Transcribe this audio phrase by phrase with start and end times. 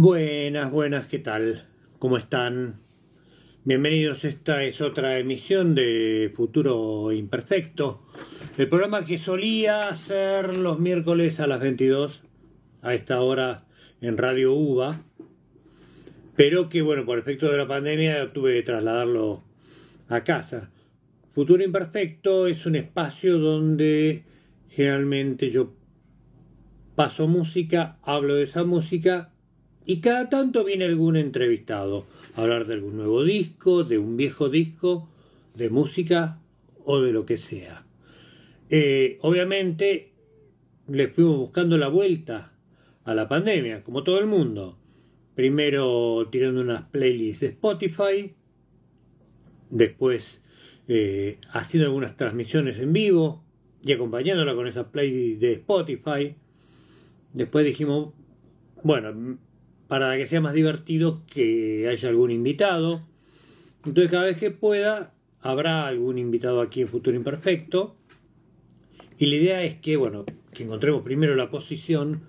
[0.00, 1.66] Buenas, buenas, ¿qué tal?
[1.98, 2.76] ¿Cómo están?
[3.64, 8.06] Bienvenidos, esta es otra emisión de Futuro Imperfecto,
[8.58, 12.22] el programa que solía ser los miércoles a las 22,
[12.80, 13.64] a esta hora
[14.00, 15.02] en Radio UBA,
[16.36, 19.42] pero que bueno, por efecto de la pandemia tuve que trasladarlo
[20.08, 20.70] a casa.
[21.34, 24.22] Futuro Imperfecto es un espacio donde
[24.68, 25.74] generalmente yo
[26.94, 29.32] paso música, hablo de esa música
[29.88, 32.04] y cada tanto viene algún entrevistado
[32.36, 35.08] a hablar de algún nuevo disco, de un viejo disco,
[35.54, 36.42] de música
[36.84, 37.86] o de lo que sea.
[38.68, 40.12] Eh, obviamente
[40.88, 42.52] le fuimos buscando la vuelta
[43.04, 44.78] a la pandemia, como todo el mundo.
[45.34, 48.34] Primero tirando unas playlists de Spotify,
[49.70, 50.42] después
[50.86, 53.42] eh, haciendo algunas transmisiones en vivo
[53.82, 56.34] y acompañándola con esas playlists de Spotify.
[57.32, 58.12] Después dijimos,
[58.82, 59.38] bueno,
[59.88, 63.02] para que sea más divertido que haya algún invitado.
[63.84, 67.96] Entonces cada vez que pueda habrá algún invitado aquí en Futuro Imperfecto.
[69.18, 72.22] Y la idea es que, bueno, que encontremos primero la posición,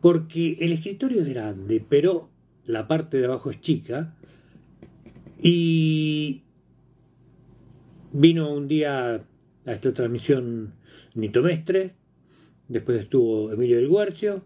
[0.00, 2.28] porque el escritorio es grande, pero
[2.66, 4.14] la parte de abajo es chica.
[5.40, 6.42] Y
[8.12, 9.22] vino un día
[9.66, 10.74] a esta transmisión
[11.14, 11.94] Nito Mestre,
[12.66, 14.44] después estuvo Emilio del Guercio,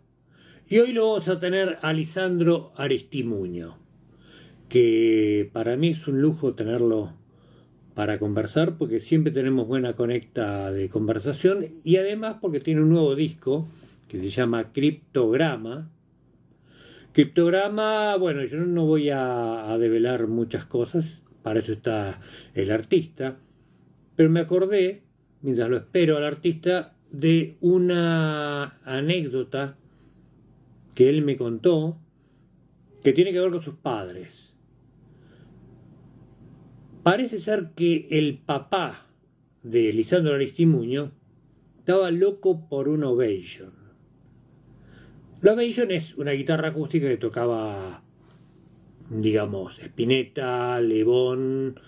[0.72, 3.76] y hoy lo vamos a tener a Lisandro Aristimuño,
[4.70, 7.12] que para mí es un lujo tenerlo
[7.92, 13.14] para conversar porque siempre tenemos buena conecta de conversación y además porque tiene un nuevo
[13.14, 13.68] disco
[14.08, 15.90] que se llama Criptograma.
[17.12, 22.18] Criptograma, bueno, yo no voy a, a develar muchas cosas, para eso está
[22.54, 23.36] el artista,
[24.16, 25.02] pero me acordé,
[25.42, 29.76] mientras lo espero al artista, de una anécdota
[30.94, 31.98] que él me contó
[33.02, 34.54] que tiene que ver con sus padres.
[37.02, 39.06] Parece ser que el papá
[39.62, 41.12] de Lisandro Aristimuño
[41.78, 43.72] estaba loco por un Ovation.
[45.40, 48.04] La Ovation es una guitarra acústica que tocaba,
[49.10, 51.80] digamos, Spinetta, Lebón,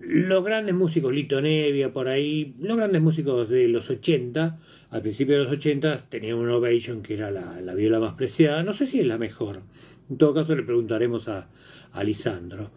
[0.00, 4.58] los grandes músicos, Lito Nevia, por ahí, los grandes músicos de los 80,
[4.90, 8.72] al principio de los 80 tenían una Ovation que era la, viola más preciada, no
[8.72, 9.60] sé si es la mejor,
[10.08, 11.48] en todo caso le preguntaremos a,
[11.92, 12.70] a Lisandro.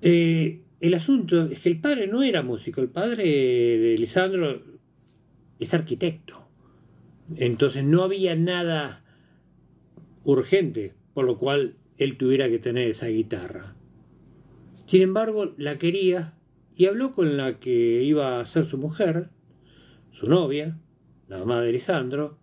[0.00, 4.62] Eh, el asunto es que el padre no era músico, el padre de Lisandro
[5.58, 6.46] es arquitecto,
[7.36, 9.02] entonces no había nada
[10.24, 13.74] urgente por lo cual él tuviera que tener esa guitarra.
[14.88, 16.32] Sin embargo, la quería
[16.74, 19.28] y habló con la que iba a ser su mujer,
[20.12, 20.78] su novia,
[21.28, 22.38] la mamá de Lisandro,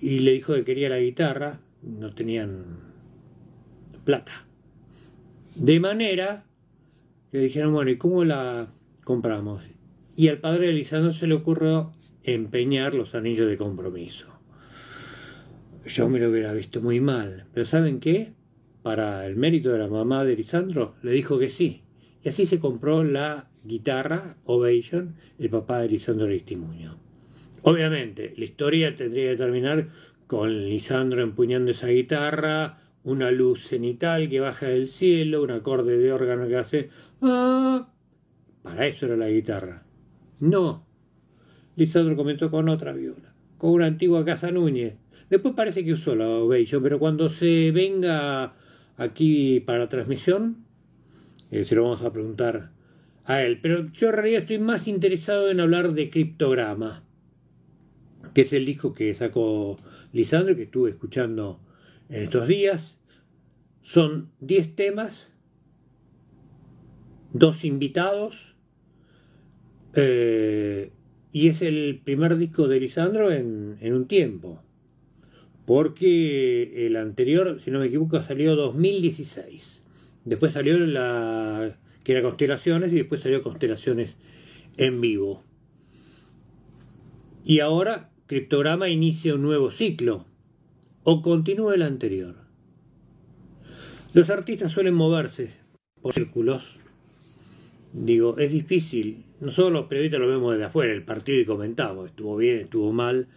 [0.00, 2.64] y le dijo que quería la guitarra, no tenían
[4.04, 4.46] plata.
[5.56, 6.44] De manera
[7.32, 8.68] que dijeron, bueno, ¿y cómo la
[9.02, 9.64] compramos?
[10.14, 11.90] Y al padre de Lisandro se le ocurrió
[12.22, 14.28] empeñar los anillos de compromiso.
[15.86, 18.32] Yo me lo hubiera visto muy mal, pero ¿saben qué?
[18.82, 21.82] Para el mérito de la mamá de Lisandro, le dijo que sí.
[22.24, 26.96] Y así se compró la guitarra Ovation, el papá de Lisandro Aristimuño.
[27.62, 29.88] Obviamente, la historia tendría que terminar
[30.26, 36.12] con Lisandro empuñando esa guitarra, una luz cenital que baja del cielo, un acorde de
[36.12, 36.90] órgano que hace
[37.20, 37.88] ¡Ah!
[38.62, 39.84] Para eso era la guitarra.
[40.40, 40.86] No.
[41.76, 44.94] Lisandro comentó con otra viola, con una antigua Casa Núñez.
[45.30, 48.54] Después parece que usó la Ovation, pero cuando se venga
[49.02, 50.64] aquí para transmisión,
[51.50, 52.70] eh, se lo vamos a preguntar
[53.24, 53.60] a él.
[53.60, 57.04] Pero yo en realidad estoy más interesado en hablar de Criptograma,
[58.34, 59.78] que es el disco que sacó
[60.12, 61.60] Lisandro, que estuve escuchando
[62.08, 62.96] en estos días.
[63.82, 65.28] Son 10 temas,
[67.32, 68.54] dos invitados,
[69.94, 70.92] eh,
[71.32, 74.62] y es el primer disco de Lisandro en, en un tiempo
[75.66, 79.82] porque el anterior, si no me equivoco, salió 2016.
[80.24, 84.14] Después salió la que era Constelaciones y después salió Constelaciones
[84.76, 85.42] en vivo.
[87.44, 90.26] Y ahora Criptograma inicia un nuevo ciclo
[91.04, 92.36] o continúa el anterior.
[94.14, 95.50] Los artistas suelen moverse
[96.00, 96.76] por círculos.
[97.92, 99.24] Digo, es difícil.
[99.40, 103.28] Nosotros los periodistas lo vemos desde afuera, el partido y comentamos, estuvo bien, estuvo mal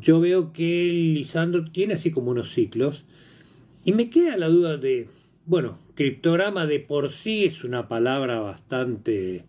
[0.00, 3.04] yo veo que Lisandro tiene así como unos ciclos
[3.84, 5.08] y me queda la duda de,
[5.46, 9.44] bueno, criptograma de por sí es una palabra bastante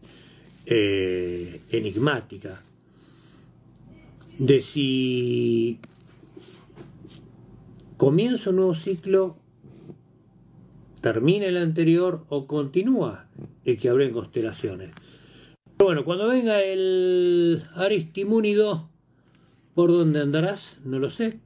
[0.66, 2.62] eh, enigmática,
[4.38, 5.80] de si
[7.98, 9.38] comienza un nuevo ciclo
[11.02, 13.28] termina el anterior o continúa
[13.66, 14.90] el que abre en constelaciones.
[15.78, 18.90] Pero bueno, cuando venga el Aristimúnido,
[19.74, 20.80] ¿por dónde andarás?
[20.84, 21.40] No lo sé.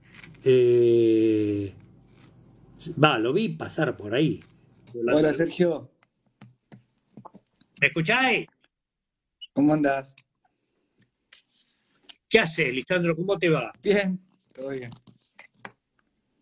[0.44, 1.74] Eh,
[3.02, 4.40] va, lo vi pasar por ahí.
[4.94, 5.90] Hola Sergio.
[7.80, 8.48] ¿Me escucháis?
[9.54, 10.16] ¿Cómo andás?
[12.30, 13.16] ¿Qué haces, Lisandro?
[13.16, 13.72] ¿Cómo te va?
[13.82, 14.20] Bien,
[14.54, 14.90] todo bien.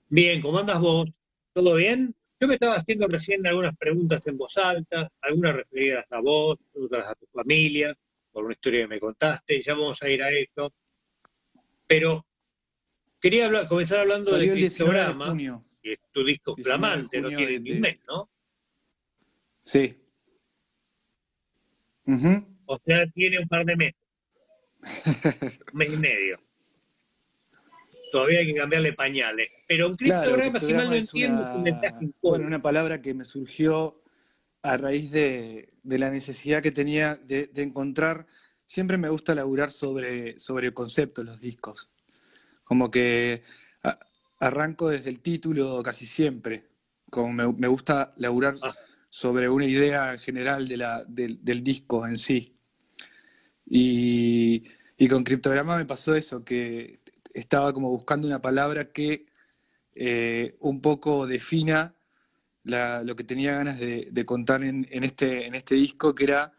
[0.10, 1.10] Bien, ¿cómo andas vos?
[1.54, 2.16] ¿Todo bien?
[2.40, 7.10] Yo me estaba haciendo recién algunas preguntas en voz alta, algunas referidas a vos, otras
[7.10, 7.96] a tu familia,
[8.32, 10.74] por una historia que me contaste, ya vamos a ir a eso.
[11.88, 12.26] Pero
[13.20, 15.38] quería hablar, comenzar hablando Salió de el 19 de Cristograma,
[15.82, 18.30] que es tu disco 19 de flamante, no tiene ni un mes, ¿no?
[19.62, 19.98] Sí.
[22.68, 24.02] O sea, tiene un par de meses.
[25.74, 26.40] un mes y medio.
[28.12, 29.50] Todavía hay que cambiarle pañales.
[29.68, 32.62] Pero un Claro, criptograma, si mal no entiendo, una- es un mensaje en bueno, una
[32.62, 34.02] palabra que me surgió
[34.62, 38.26] a raíz de, de la necesidad que tenía de, de encontrar.
[38.66, 41.90] Siempre me gusta laburar sobre, sobre el concepto de los discos.
[42.64, 43.44] Como que
[43.84, 44.00] a-
[44.40, 46.66] arranco desde el título casi siempre.
[47.10, 48.74] Como me, me gusta laburar Ah.
[49.10, 52.56] sobre una idea general de la, del, del disco en sí.
[53.68, 54.64] Y,
[54.98, 57.00] y con criptograma me pasó eso, que
[57.34, 59.26] estaba como buscando una palabra que
[59.94, 61.96] eh, un poco defina
[62.64, 66.26] la- lo que tenía ganas de, de contar en, en este, en este disco, que
[66.26, 66.54] era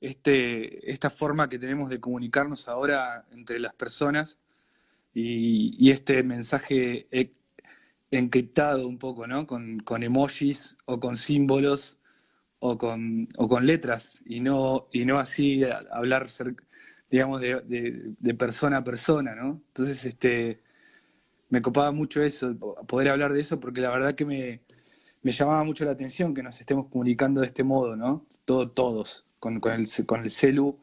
[0.00, 4.38] este, esta forma que tenemos de comunicarnos ahora entre las personas
[5.14, 7.32] y, este mensaje e-
[8.10, 9.46] encriptado un poco, ¿no?
[9.46, 11.98] Con, emojis o con símbolos
[12.60, 16.26] o con, o con letras y no, y no así hablar,
[17.10, 19.62] digamos, de persona a persona, ¿no?
[19.68, 20.62] Entonces, este,
[21.50, 22.56] me copaba mucho eso,
[22.86, 24.62] poder hablar de eso, porque la verdad que me,
[25.22, 28.26] me llamaba mucho la atención que nos estemos comunicando de este modo, ¿no?
[28.44, 30.78] Todo, todos, con, con el, con el celu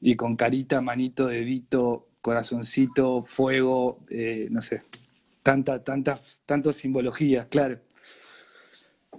[0.00, 4.82] y con carita, manito, dedito, corazoncito, fuego, eh, no sé,
[5.42, 7.78] tanta, tantas, tantas simbologías, claro.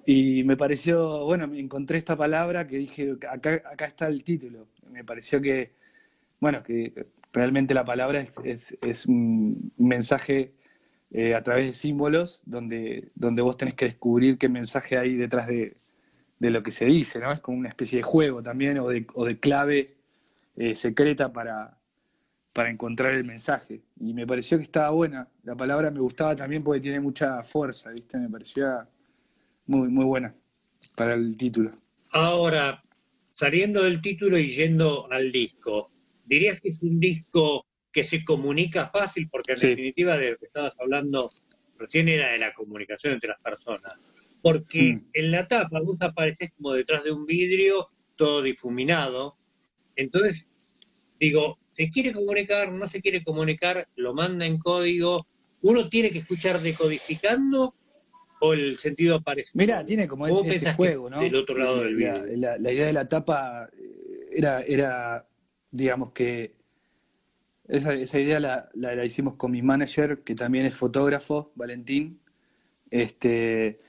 [0.06, 4.68] Y me pareció, bueno, me encontré esta palabra que dije, acá, acá está el título.
[4.90, 5.74] Me pareció que,
[6.40, 10.54] bueno, que realmente la palabra es, es, es un mensaje
[11.12, 15.48] eh, a través de símbolos donde, donde vos tenés que descubrir qué mensaje hay detrás
[15.48, 15.78] de,
[16.42, 17.32] de lo que se dice, ¿no?
[17.32, 19.94] Es como una especie de juego también o de, o de clave
[20.58, 21.78] eh, secreta para,
[22.52, 23.82] para encontrar el mensaje.
[24.00, 25.28] Y me pareció que estaba buena.
[25.44, 28.18] La palabra me gustaba también porque tiene mucha fuerza, ¿viste?
[28.18, 28.90] Me parecía
[29.68, 30.34] muy, muy buena
[30.98, 31.74] para el título.
[32.12, 32.82] Ahora,
[33.36, 35.92] saliendo del título y yendo al disco,
[36.26, 39.30] ¿dirías que es un disco que se comunica fácil?
[39.30, 39.68] Porque en Sí.
[39.68, 41.30] definitiva de lo que estabas hablando
[41.78, 43.94] recién era de la comunicación entre las personas.
[44.42, 45.10] Porque Mm.
[45.14, 49.38] en la tapa vos apareces como detrás de un vidrio todo difuminado.
[49.96, 50.48] Entonces,
[51.20, 52.72] digo, ¿se quiere comunicar?
[52.72, 53.88] ¿No se quiere comunicar?
[53.96, 55.28] ¿Lo manda en código?
[55.62, 57.76] ¿Uno tiene que escuchar decodificando
[58.40, 59.52] o el sentido aparece?
[59.54, 61.22] Mira, tiene como ¿Cómo ese que juego, ¿no?
[61.22, 62.38] del otro lado del la, vidrio?
[62.38, 65.28] la- la idea de la tapa eh, era, era
[65.70, 66.56] digamos que
[67.68, 72.20] esa, esa idea la, la- la hicimos con mi manager, que también es fotógrafo, Valentín.
[72.90, 73.80] Este,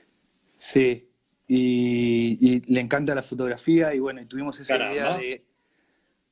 [0.63, 1.09] sí,
[1.45, 4.93] y, y le encanta la fotografía y bueno, y tuvimos esa Caramba.
[4.93, 5.45] idea de,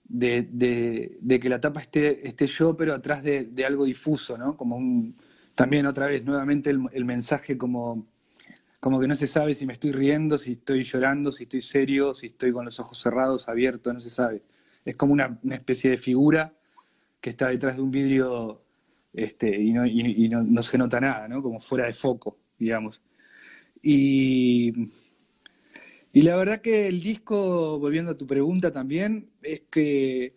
[0.06, 4.38] de, de- de que la tapa esté, esté yo, pero atrás de, de algo difuso,
[4.38, 4.56] ¿no?
[4.56, 5.16] Como un,
[5.54, 8.08] también otra vez, nuevamente el, el mensaje como,
[8.80, 12.14] como que no se sabe si me estoy riendo, si estoy llorando, si estoy serio,
[12.14, 14.44] si estoy con los ojos cerrados, abiertos, no se sabe.
[14.86, 16.54] Es como una, una especie de figura
[17.20, 18.64] que está detrás de un vidrio
[19.14, 21.44] este, y, no, y- y no- no se nota nada, ¿no?
[21.44, 23.02] Como fuera de foco, digamos.
[23.84, 24.74] Y,
[26.14, 30.34] y la verdad que el disco, volviendo a tu pregunta también, es que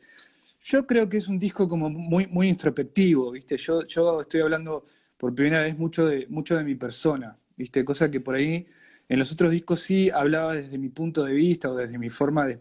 [0.62, 3.56] yo creo que es un disco como muy, muy introspectivo, ¿viste?
[3.58, 4.86] Yo, yo estoy hablando
[5.18, 7.84] por primera vez mucho de, mucho de mi persona, ¿viste?
[7.84, 8.66] Cosa que por ahí
[9.08, 12.46] en los otros discos sí hablaba desde mi punto de vista o desde mi forma
[12.46, 12.58] de,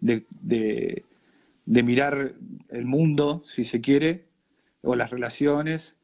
[0.00, 0.26] de,
[1.66, 2.34] de- mirar
[2.68, 4.26] el mundo, si se quiere,
[4.82, 5.96] o las relaciones,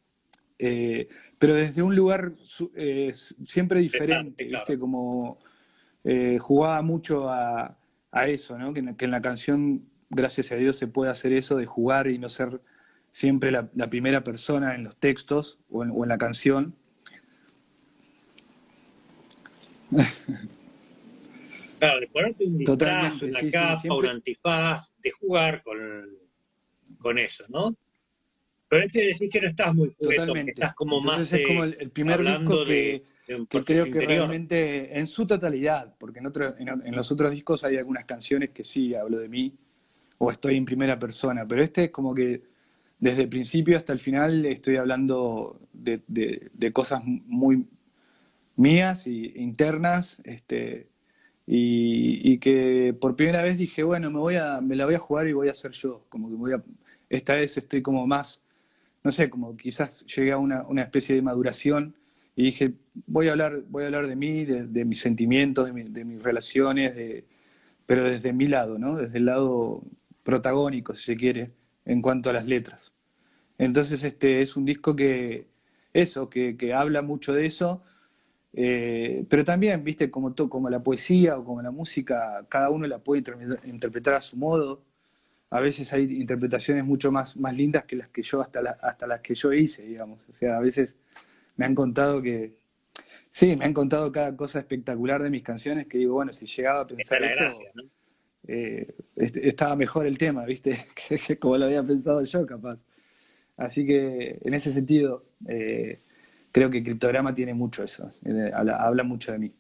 [0.59, 2.33] eh, pero desde un lugar
[2.75, 4.65] eh, siempre diferente, claro.
[4.65, 4.79] ¿viste?
[4.79, 5.39] Como
[6.05, 7.77] eh, jugaba mucho a,
[8.13, 8.73] a eso, ¿no?
[8.73, 12.07] Que en, que en la canción, gracias a Dios, se puede hacer eso de jugar
[12.07, 12.61] y no ser
[13.11, 16.75] siempre la, la primera persona en los textos o en, o en la canción.
[21.79, 25.63] Claro, de ponerte un disfraz, Totalmente, una sí, sí, capa, siempre- un antifaz, de jugar
[25.63, 25.79] con,
[26.99, 27.77] con eso, ¿no?
[28.69, 30.53] Pero es que decís que no estás muy Totalmente.
[30.53, 33.85] estás como Entonces más es como eh, el, el primer hablando disco que, que creo
[33.87, 38.51] que realmente en su totalidad, porque en, otro, en, los otros discos hay algunas canciones
[38.51, 39.53] que sí hablo de mí
[40.19, 42.43] o estoy en primera persona, pero este es como que
[42.99, 47.67] desde el principio hasta el final estoy hablando de, de, cosas muy
[48.55, 50.89] mías y internas, este,
[51.47, 54.99] y, y, que por primera vez dije, bueno, me voy a, me la voy a
[54.99, 56.63] jugar y voy a hacer yo, como que voy a,
[57.11, 58.46] esta vez estoy como más,
[59.07, 61.95] no sé, como quizás llegué a una, una especie de maduración
[62.35, 62.75] y dije,
[63.07, 67.25] voy a hablar, voy a hablar de mí, de, mis sentimientos, de, mis relaciones, de,
[67.87, 68.97] pero desde mi lado, ¿no?
[68.97, 69.85] Desde el lado
[70.25, 71.53] protagónico, si se quiere,
[71.85, 72.93] en cuanto a las letras.
[73.59, 75.47] Entonces, este es un disco que,
[75.93, 77.85] eso, que, que habla mucho de eso,
[78.55, 82.99] eh, pero también, viste, como, como la poesía o como la música, cada uno la
[82.99, 83.23] puede
[83.67, 84.83] interpretar a su modo.
[85.51, 89.21] A veces hay interpretaciones mucho más, más lindas que las que yo, hasta, hasta las
[89.21, 90.21] que yo hice, digamos.
[90.29, 90.99] O sea, a veces
[91.57, 92.55] me han contado que,
[93.31, 96.81] sí, me han contado cada cosa espectacular de mis canciones que digo, bueno, si llegaba
[96.81, 97.45] a pensar eso,
[98.49, 100.87] eh, estaba mejor el tema, ¿viste?
[101.41, 102.79] Como lo había pensado yo, capaz.
[103.57, 106.01] Así que en ese sentido, eh,
[106.53, 109.53] creo que Criptograma tiene mucho eso, eh, habla, mucho de mí,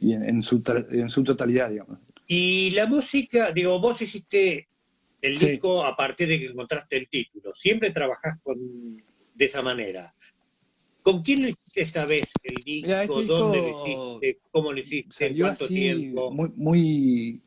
[0.00, 1.98] y en, su, en su totalidad, digamos.
[2.26, 4.68] Y la música, digo, vos hiciste
[5.22, 8.58] el disco a partir de que encontraste el título, siempre trabajás con,
[9.34, 10.12] de esa manera.
[11.02, 13.20] ¿Con quién lo hiciste esta vez el disco?
[13.20, 14.40] Este ¿Dónde lo hiciste?
[14.50, 15.26] ¿Cómo lo hiciste?
[15.26, 16.30] ¿En cuánto tiempo?
[16.32, 17.40] Muy, muy,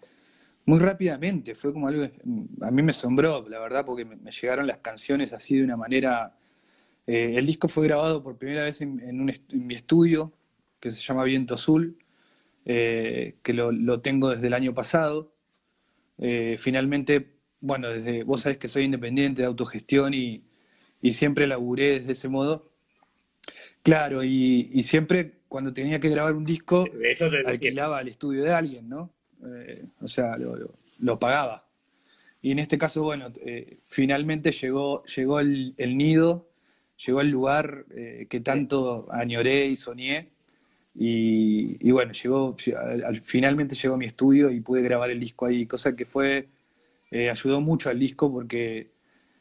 [0.66, 2.08] muy rápidamente, fue como algo,
[2.62, 6.36] a mí me asombró, la verdad, porque me, llegaron las canciones así de una manera...
[7.06, 10.32] Eh, el disco fue grabado por primera vez en, mi estudio,
[10.80, 11.98] que se llama Viento Azul,
[12.72, 15.34] eh, que lo, tengo desde el año pasado.
[16.20, 20.44] Eh, finalmente, bueno, desde, vos sabés que soy independiente de autogestión y,
[21.02, 22.70] y siempre laburé desde ese modo.
[23.82, 26.86] Claro, y, siempre cuando tenía que grabar un disco,
[27.48, 29.12] alquilaba el estudio de alguien, ¿no?
[29.44, 31.66] Eh, o sea, lo, pagaba.
[32.42, 36.50] Y en este caso, bueno, eh, finalmente llegó, llegó el, nido,
[37.04, 40.30] llegó el lugar eh, que tanto añoré y soñé.
[40.96, 42.56] Y, bueno, llegó,
[43.24, 46.50] finalmente llegó mi estudio y pude grabar el disco ahí, cosa que fue,
[47.12, 48.92] ayudó mucho al disco porque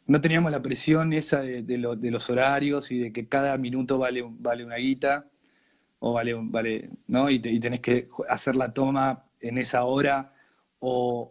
[0.06, 4.64] no teníamos la presión esa de, los horarios y de que cada minuto vale, vale
[4.64, 5.26] una guita,
[6.00, 7.28] o vale, vale ¿no?
[7.30, 10.32] Y, tenés que hacer la toma en esa hora,
[10.80, 11.30] o,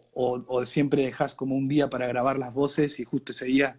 [0.64, 3.78] siempre dejas como un día para grabar las voces y justo ese día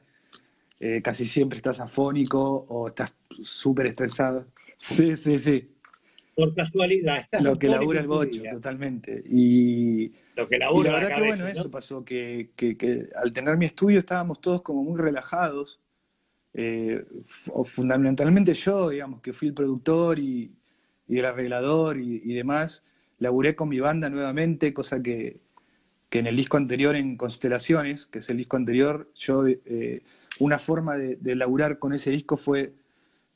[0.79, 4.48] eh, casi siempre estás afónico o estás súper estresado.
[4.77, 5.69] Sí, sí, sí.
[6.39, 7.25] Por casualidad.
[7.41, 9.24] Lo que labura el bocho, totalmente.
[9.25, 10.10] Y
[10.48, 12.50] que la verdad que bueno, eso pasó, que,
[13.15, 15.79] al tener mi estudio estábamos todos como muy relajados.
[16.53, 17.05] Eh,
[17.65, 20.51] fundamentalmente yo, digamos, que fui el productor y,
[21.08, 22.84] el arreglador y, demás,
[23.17, 25.39] laburé con mi banda nuevamente, cosa que,
[26.12, 30.03] en el disco anterior, en Constelaciones, que es el disco anterior, yo, eh,
[30.39, 32.74] una forma de, de, laburar con ese disco fue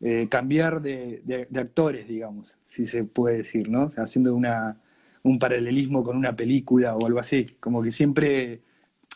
[0.05, 3.89] eh, cambiar de, actores, digamos, si se puede decir, ¿no?
[3.95, 4.75] haciendo una,
[5.21, 8.59] un paralelismo con una película o algo así, como que siempre...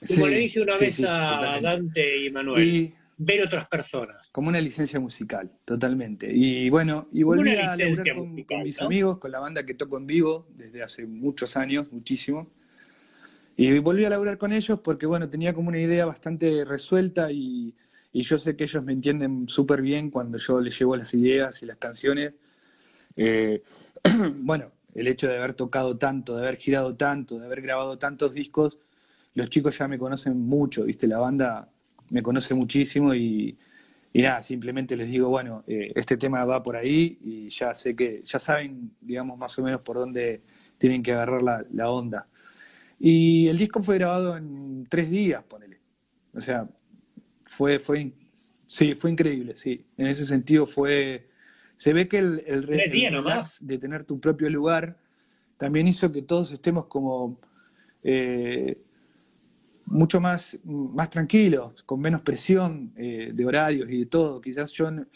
[0.08, 4.30] Como le dije una vez a Dante y Manuel, ver otras personas.
[4.32, 6.32] Como una licencia musical, totalmente.
[6.34, 10.08] Y bueno, y volví a laburar con, mis amigos, con la banda que toco en
[10.08, 12.50] vivo desde hace muchos años, muchísimo.
[13.58, 17.76] Y volví a laburar con ellos porque, bueno, tenía como una idea bastante resuelta y,
[18.12, 21.62] y yo sé que ellos me entienden súper bien cuando yo les llevo las ideas
[21.62, 22.34] y las canciones.
[23.16, 23.62] Eh,
[24.38, 28.34] bueno, el hecho de haber tocado tanto, de haber girado tanto, de haber grabado tantos
[28.34, 28.80] discos,
[29.36, 31.06] los chicos ya me conocen mucho, ¿viste?
[31.08, 31.70] La banda
[32.10, 33.58] me conoce muchísimo y,
[34.14, 38.24] nada, simplemente les digo, bueno, eh, este tema va por ahí y ya sé que,
[38.26, 40.42] ya saben, digamos, más o menos por dónde
[40.80, 42.28] tienen que agarrar la, onda.
[43.00, 45.80] Y el disco fue grabado en tres días, ponele.
[46.34, 46.68] O sea,
[47.50, 48.12] fue, fue,
[48.66, 49.86] sí, fue increíble, sí.
[49.98, 51.28] En ese sentido fue
[51.78, 52.66] se ve que el, el,
[53.62, 54.98] de tener tu propio lugar
[55.58, 57.40] también hizo que todos estemos como
[58.04, 58.78] eh,
[59.86, 64.42] mucho más, más tranquilos, con menos presión eh, de horarios y de todo.
[64.42, 65.08] Quizás yo en,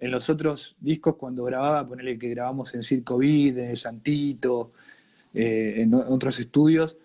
[0.00, 4.72] los otros discos cuando grababa, ponerle que grabamos en Circo Vid, en Santito,
[5.34, 6.98] eh, en otros estudios,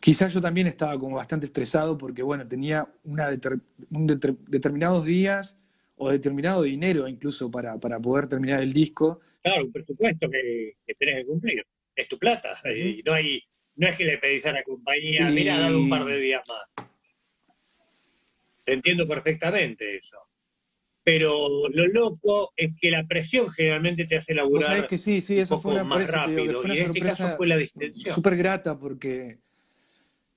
[0.00, 5.56] quizás yo también estaba como bastante estresado porque, bueno, tenía una determinados días
[5.96, 9.20] o determinado dinero incluso para, para poder terminar el disco.
[9.42, 11.66] Claro, un presupuesto que, que tenés que cumplir.
[11.94, 12.58] Es tu plata.
[12.74, 13.42] Y no, hay,
[13.76, 16.86] no es que le pedís a la compañía, mira, dame un par de días más.
[18.64, 20.16] Te entiendo perfectamente eso.
[21.02, 25.56] pero lo loco es que la presión generalmente te hace laburar que sí, sí, eso
[25.56, 27.56] un fue una, más eso digo rápido, fue una y en este caso fue la
[27.56, 28.14] distensión.
[28.14, 29.38] súper grata porque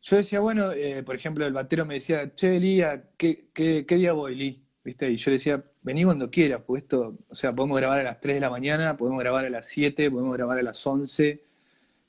[0.04, 3.96] yo decía, bueno, eh, por ejemplo, el batero me decía, che, Lía, ¿qué, qué, qué
[3.96, 4.64] día voy, Lee?
[4.84, 5.10] ¿Viste?
[5.10, 8.36] Y yo decía, vení cuando quieras, pues esto, o sea, podemos grabar a las 3
[8.36, 11.42] de la mañana, podemos grabar a las 7, podemos grabar a las 11,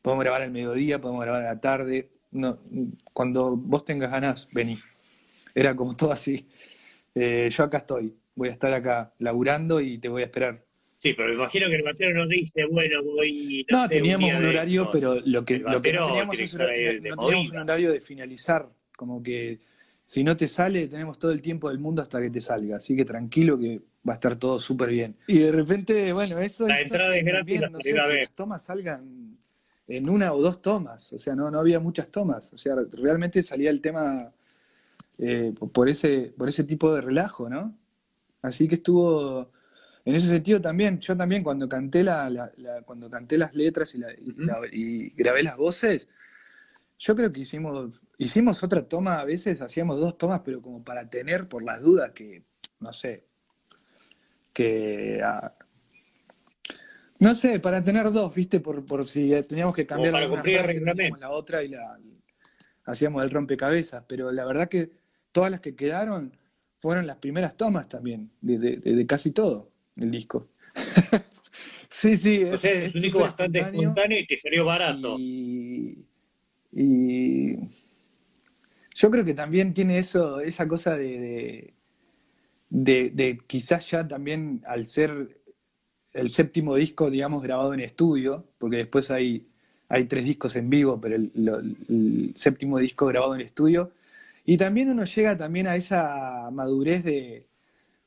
[0.02, 2.10] podemos grabar al mediodía, podemos grabar a la tarde.
[2.32, 2.58] No,
[3.12, 4.80] cuando vos tengas ganas, vení.
[5.54, 6.48] Era como todo así.
[7.14, 10.63] Eh, yo acá estoy, voy a estar acá laburando y te voy a esperar.
[11.04, 13.66] Sí, pero me imagino que el batero nos dice, bueno, voy.
[13.70, 16.66] No, sé, teníamos un horario, pero lo que, El lo que no teníamos es no
[16.66, 18.70] teníamos un horario de finalizar.
[18.96, 19.58] Como que
[20.06, 22.78] si no te sale, tenemos todo el tiempo del mundo hasta que te salga.
[22.78, 25.14] Así que tranquilo que va a estar todo súper bien.
[25.26, 29.36] Y de repente, bueno, eso La entrada es gratis no sé, las tomas salgan
[29.86, 31.12] en una o dos tomas.
[31.12, 32.50] O sea, no, no había muchas tomas.
[32.54, 34.32] O sea, realmente salía el tema
[35.18, 37.76] eh, por ese, por ese tipo de relajo, ¿no?
[38.40, 39.50] Así que estuvo,
[40.06, 43.94] en ese sentido también, yo también cuando canté la, la- la- cuando canté las letras
[43.94, 46.08] y, la- y la- y grabé las voces,
[46.98, 51.08] yo creo que hicimos, hicimos otra toma, a veces hacíamos dos tomas, pero como para
[51.08, 52.44] tener por las dudas que,
[52.80, 53.24] no sé,
[54.52, 55.54] que ah,
[57.18, 60.80] no sé, para tener dos, viste, por, por si teníamos que cambiar para cumplir frase,
[61.20, 61.98] la otra y la
[62.84, 64.90] hacíamos el rompecabezas, pero la verdad que
[65.32, 66.36] todas las que quedaron
[66.78, 70.48] fueron las primeras tomas también, de, de- de- de casi todo el disco.
[71.90, 75.16] sí, sí, O sea, es un disco bastante espontáneo y te salió barato.
[75.18, 76.04] y,
[76.72, 77.56] y
[78.96, 81.74] yo creo que también tiene eso, esa cosa de, de,
[82.70, 85.40] de- de quizás ya también al ser
[86.12, 89.48] el séptimo disco, digamos, grabado en estudio, porque después hay,
[89.88, 93.92] hay tres discos en vivo, pero el, lo- el séptimo disco grabado en estudio.
[94.44, 97.46] Y también uno llega también a esa madurez de,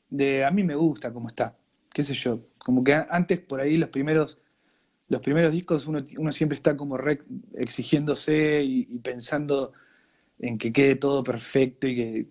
[0.10, 1.58] de a mí me gusta cómo está,
[1.98, 4.38] qué sé yo, como que antes por ahí los primeros
[5.10, 7.24] los primeros discos uno, uno siempre está como re
[7.56, 9.74] exigiéndose y, y pensando
[10.38, 12.28] en que quede todo perfecto y que,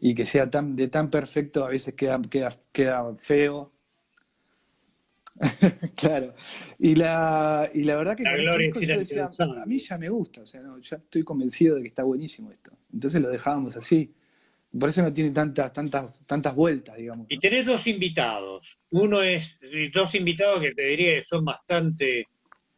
[0.00, 3.70] y que sea tan, de tan perfecto a veces queda, queda, queda feo.
[5.94, 6.32] claro.
[6.78, 10.08] Y la, y la verdad que La gloria disco yo decía, a mí ya me
[10.08, 12.72] gusta, o sea, no, ya estoy convencido de que está buenísimo esto.
[12.94, 14.14] Entonces lo dejábamos así.
[14.78, 17.26] Por eso no tiene tantas, tantas, tantas vueltas, digamos.
[17.28, 18.78] Y tenés dos invitados.
[18.90, 19.58] Uno es,
[19.92, 22.26] dos invitados que te diría que son bastante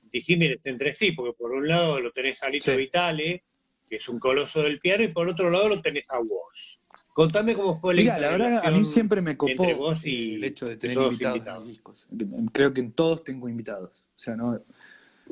[0.02, 2.76] disímiles entre sí, porque por un lado lo tenés a Lito Sí.
[2.76, 3.44] Vitale,
[3.88, 6.80] que es un coloso del piano, y por otro lado lo tenés a vos.
[7.12, 10.34] Contame cómo fue la Mira, la verdad, a mí siempre me copó vos y eh,
[10.34, 11.62] el hecho de tener invitados, invitados.
[11.62, 12.08] en mis discos.
[12.52, 13.90] Creo que en todos tengo invitados.
[14.16, 14.60] O sea, no.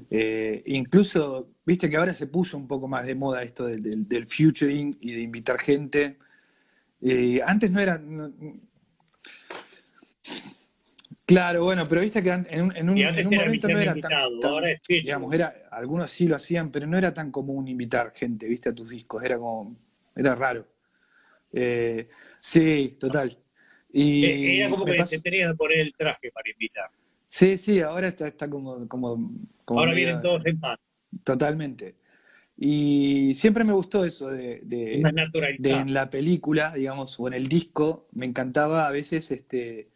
[0.08, 4.06] eh, incluso, viste que ahora se puso un poco más de moda esto del, del,
[4.06, 6.18] del featuring y de invitar gente.
[7.02, 7.98] Eh, antes no era.
[7.98, 8.32] no-
[11.26, 14.30] claro, bueno, pero viste que en un, en un, en un momento no era invitado,
[14.30, 17.66] tan, tan- ahora es digamos, era, algunos sí lo hacían, pero no era tan común
[17.68, 19.76] invitar gente, viste, a tus discos, era como,
[20.14, 20.66] era raro.
[21.52, 23.36] Eh, sí, total.
[23.92, 26.90] Y Eh, Era como que pasó- te tenías que poner el traje para invitar.
[27.28, 29.32] Sí, sí, ahora está, está como, como,
[29.64, 30.78] como Ahora vienen todos en paz.
[31.24, 31.96] totalmente.
[32.64, 35.00] Y siempre me gustó eso de, de-
[35.80, 39.88] en la película, digamos, o en el disco, me encantaba a veces este,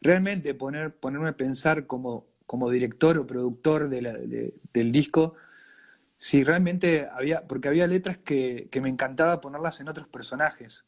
[0.00, 5.34] realmente poner, ponerme a pensar como, como director o productor de la- de- del disco,
[6.16, 10.86] si realmente había, porque había letras que, que me encantaba ponerlas en otros personajes.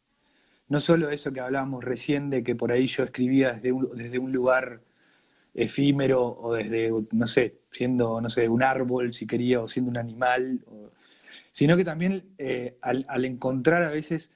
[0.68, 4.18] No solo eso que hablábamos recién de que por ahí yo escribía desde un, desde
[4.18, 4.80] un lugar
[5.54, 9.96] efímero o desde, no sé, siendo, no sé, un árbol si quería o siendo un
[9.98, 10.90] animal, o-
[11.50, 14.32] sino que también eh, al, al encontrar a veces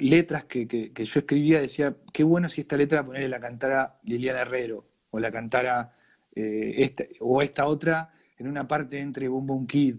[0.00, 4.86] letras que, yo escribía decía, qué bueno si esta letra ponerle la cantara Liliana Herrero
[5.10, 5.94] o la cantara
[6.34, 9.96] eh, esta, o esta otra en una parte entre Boom Boom Kid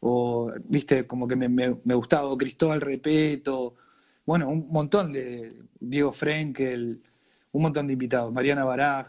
[0.00, 3.74] o, viste, como que me, me- gustaba, o Cristóbal Repeto,
[4.24, 7.02] bueno, un montón de Diego Frenkel,
[7.52, 9.08] un montón de invitados, Mariana Baraj,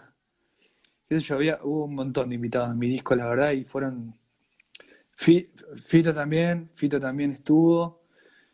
[1.09, 4.15] yo, había, hubo un montón de invitados en mi disco, la verdad, y fueron...
[5.21, 8.01] Fi- Fito también, Fito también estuvo,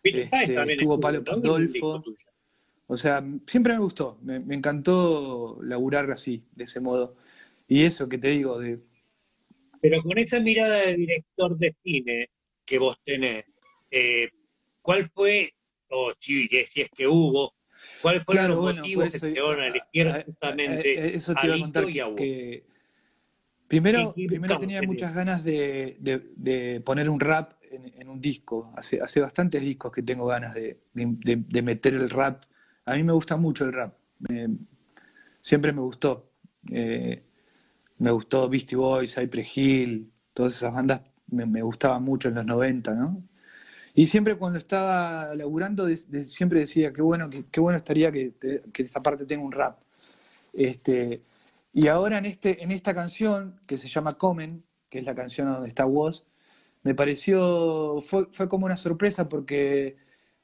[0.02, 2.04] Peter este, también estuvo Palo Pandolfo.
[2.88, 7.16] o sea, siempre me gustó, me, me encantó laburar así, de ese modo.
[7.70, 8.80] Y eso que te digo, de,
[9.80, 12.30] Pero con esa mirada de director de cine
[12.66, 13.46] que vos tenés,
[13.90, 14.28] eh,
[14.82, 15.54] ¿cuál fue,
[15.90, 17.54] o si, si es que hubo,
[18.02, 21.06] cuáles fueron Claro, bueno, motivos por que te llevaron a elegir a- a- justamente a-
[21.06, 22.64] eso te iba a contar que
[23.68, 27.94] primero, ¿Qué- qué primero tenía en muchas ganas de, de- de poner un rap en,
[28.02, 28.72] en un disco.
[28.76, 32.44] Hace, hace bastantes discos que tengo ganas de, de- de- de meter el rap.
[32.86, 33.94] A mí me gusta mucho el rap.
[35.42, 36.32] siempre me gustó.
[36.72, 37.24] Eh,
[38.00, 42.94] me gustó Beastie Boys, Cypress Hill, todas esas bandas me, gustaban mucho en los 90,
[42.94, 43.24] ¿no?
[43.94, 48.34] Y siempre cuando estaba laburando, siempre decía, qué bueno, qué, bueno estaría que,
[48.72, 49.80] que, esa parte tenga un rap.
[50.54, 51.22] Este,
[51.78, 55.54] y ahora en, este, en esta canción, que se llama Comen, que es la canción
[55.54, 56.26] donde está Woz,
[56.82, 59.96] me pareció, fue, fue como una sorpresa porque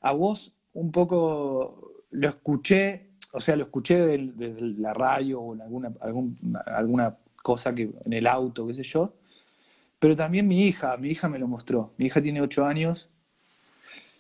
[0.02, 5.62] a Woz un poco lo escuché, o sea, lo escuché de, la radio o en
[5.62, 5.92] alguna,
[6.68, 9.16] alguna cosa que en el auto, qué sé yo,
[9.98, 11.96] pero también mi hija, mi hija me lo mostró.
[11.98, 13.10] Mi hija tiene ocho años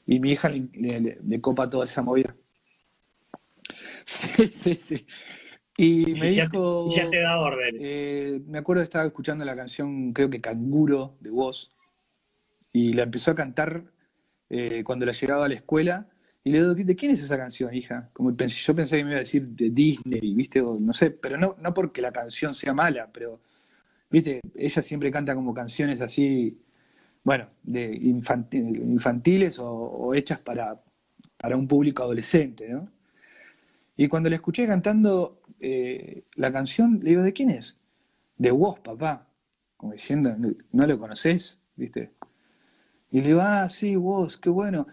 [0.07, 2.35] y mi hija le, copa toda esa movida.
[4.05, 5.05] Sí, sí, sí.
[5.77, 6.89] Y me dijo.
[6.95, 7.77] ya te da orden.
[7.79, 11.71] Eh, me acuerdo que estaba escuchando la canción, creo que Canguro, de voz,
[12.71, 13.83] y la empezó a cantar
[14.49, 16.07] eh, cuando la llegaba a la escuela.
[16.43, 18.09] Y le digo, ¿de quién es esa canción, hija?
[18.13, 20.61] Como yo pensé que me iba a decir de Disney, ¿viste?
[20.61, 23.39] no sé, pero no, no porque la canción sea mala, pero
[24.09, 26.59] viste, ella siempre canta como canciones así,
[27.23, 30.83] bueno, de infantiles o, hechas para,
[31.37, 32.89] para, un público adolescente, ¿no?
[33.95, 37.79] Y cuando la escuché cantando eh, la canción, le digo, ¿de quién es?
[38.37, 39.27] De vos, papá.
[39.77, 40.35] Como diciendo,
[40.71, 41.59] ¿no lo conoces?
[41.75, 42.11] ¿Viste?
[43.11, 44.87] Y le digo, ah, sí, vos, qué bueno.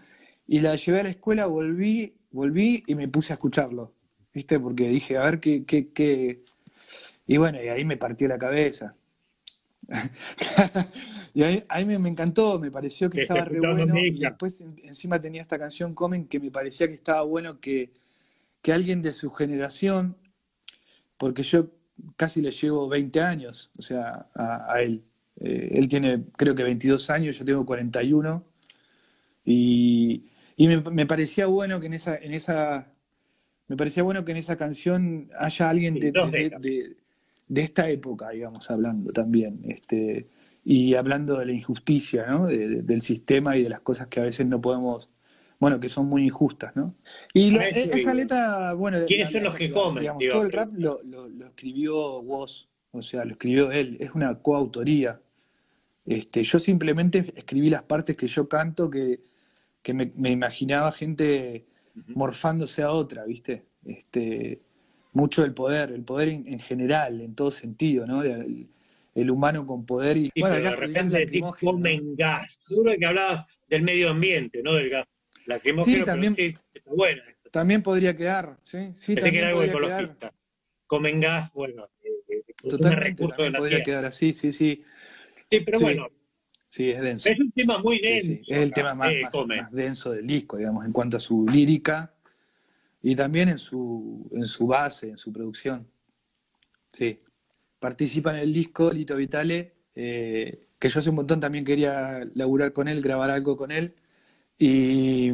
[0.47, 3.93] Y la llevé a la escuela, volví, volví y me puse a escucharlo.
[4.33, 4.59] ¿Viste?
[4.59, 6.43] Porque dije, a ver qué, qué, qué...
[7.27, 8.95] Y bueno, y ahí me partió la cabeza.
[11.33, 13.97] y a mí, me, encantó, me pareció que estaba re bueno.
[13.97, 17.91] Y después encima tenía esta canción Comen que me parecía que estaba bueno que,
[18.71, 20.15] alguien de su generación,
[21.21, 21.69] porque yo
[22.15, 25.03] casi le llevo 20 años, o sea, a, él.
[25.39, 28.43] Eh, él tiene creo que 22 años, yo tengo 41.
[29.45, 32.91] Y, y me, me, parecía bueno que en esa, en esa
[33.67, 36.95] me parecía bueno que en esa canción haya alguien de,
[37.47, 40.27] de esta época, digamos, hablando también, este,
[40.65, 42.47] y hablando de la injusticia, ¿no?
[42.47, 45.07] del sistema y de las cosas que a veces no podemos,
[45.61, 46.95] bueno, que son muy injustas, ¿no?
[47.35, 48.97] Y esa letra, bueno...
[49.05, 50.07] ¿Quiénes son los que comen?
[50.31, 50.99] todo el rap lo,
[51.45, 55.21] escribió Woz, o sea, lo escribió él, es una coautoría.
[56.03, 59.19] Este, yo simplemente escribí las partes que yo canto que,
[59.93, 61.67] me, imaginaba gente
[62.07, 63.65] morfándose a otra, ¿viste?
[63.85, 64.63] Este,
[65.13, 68.23] mucho el poder, el poder en, general, en todo sentido, ¿no?
[68.23, 71.27] El, humano con poder y, bueno, ya de repente
[71.59, 72.63] comen gas.
[72.67, 74.73] Seguro que hablabas del medio ambiente, ¿no?
[74.73, 75.05] Del gas
[75.45, 77.21] lacrimógeno, sí, también, sí, está bueno.
[77.51, 80.33] También podría quedar, sí, sí, también que era algo ecologista.
[80.87, 84.83] Comen gas, bueno, eh, eh Totalmente, también podría quedar así, sí, sí.
[85.49, 86.07] Sí, pero bueno.
[86.67, 87.29] Sí, es denso.
[87.29, 88.31] Es un tema muy denso.
[88.31, 89.11] es el tema más,
[89.45, 92.13] más, denso del disco, digamos, en cuanto a su lírica
[93.01, 95.85] y también en su, en su base, en su producción.
[96.93, 97.19] Sí.
[97.79, 102.71] Participa en el disco Lito Vitale, eh, que yo hace un montón también quería laburar
[102.73, 103.95] con él, grabar algo con él.
[104.57, 105.31] Y,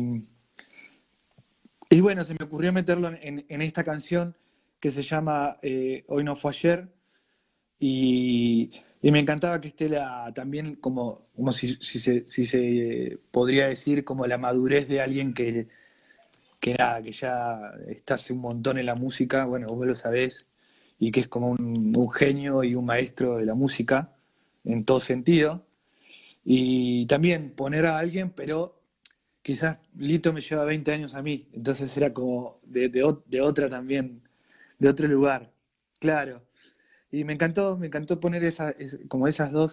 [1.90, 4.36] y bueno, se me ocurrió meterlo en, en esta canción
[4.80, 6.88] que se llama eh, Hoy no fue ayer.
[7.80, 13.20] Y, y, me encantaba que esté la, también como, como si, si, se, si se
[13.32, 15.68] podría decir como la madurez de alguien que,
[16.60, 20.50] que nada, que ya está hace un montón en la música, bueno, vos lo sabés,
[21.00, 24.16] y que es como un, genio y un maestro de la música
[24.64, 25.66] en todo sentido.
[26.44, 28.77] Y también poner a alguien, pero
[29.48, 34.22] quizás Lito me lleva 20 años a mí, entonces era como de, de, otra también,
[34.78, 35.54] de otro lugar,
[36.02, 36.44] claro.
[37.10, 38.76] Y me encantó, me encantó poner esa,
[39.08, 39.72] como esas dos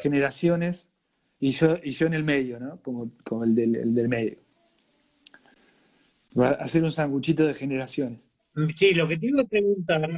[0.00, 0.92] generaciones
[1.40, 2.80] y yo, y yo en el medio, ¿no?
[2.82, 4.38] Como, como el, del, el del medio
[6.60, 8.30] hacer un sanguchito de generaciones.
[8.76, 10.08] Sí, lo que te iba a preguntar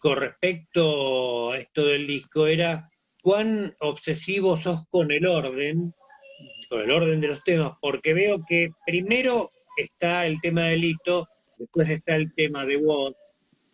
[0.00, 2.90] con respecto a esto del disco era
[3.22, 5.94] cuán obsesivo sos con el orden,
[6.68, 11.28] con el orden de los temas, porque veo que primero está el tema del hito,
[11.58, 13.14] después está el tema de Woz,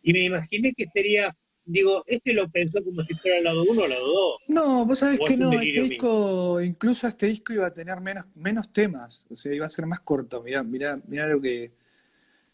[0.03, 3.81] y me imaginé que sería digo, ¿este lo pensó como si fuera el lado 1
[3.81, 4.37] o el lado 2?
[4.49, 8.73] No, vos sabés que no, este disco, incluso este disco iba a tener menos, menos
[8.73, 11.73] temas, o sea, iba a ser más corto, mirá, mirá, mirá lo que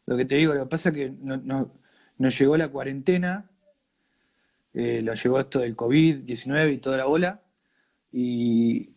[0.06, 1.70] lo que te digo, lo que pasa es que no,
[2.16, 3.50] nos llegó la cuarentena,
[4.72, 7.42] eh, lo llegó esto del COVID-19 y toda la bola,
[8.10, 8.90] y,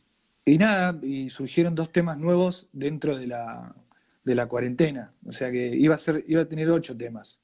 [0.45, 3.75] y nada, y surgieron dos temas nuevos dentro de la,
[4.23, 7.41] de la cuarentena, o sea que iba a ser, iba a tener ocho temas.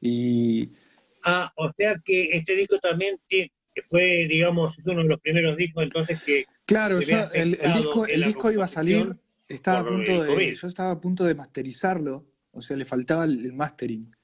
[0.00, 0.72] Y
[1.24, 3.16] Ah, o sea que este disco también
[3.88, 6.46] fue, digamos, uno de los primeros discos entonces que...
[6.64, 9.16] Claro, yo, el, disco, el disco iba a salir,
[9.48, 13.52] estaba a punto de, yo estaba a punto de masterizarlo o sea, le faltaba el,
[13.52, 14.14] mastering.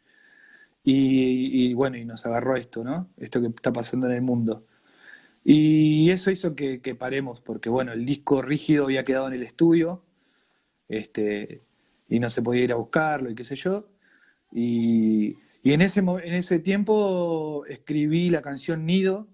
[0.82, 3.10] Y, bueno, y nos agarró esto, ¿no?
[3.16, 4.66] Esto que está pasando en el mundo.
[5.48, 10.02] Y eso hizo que, paremos, porque bueno, el disco rígido había quedado en el estudio,
[10.88, 11.62] este,
[12.08, 13.88] y no se podía ir a buscarlo y qué sé yo.
[14.50, 19.28] Y, en, ese, en ese tiempo escribí la canción Nido,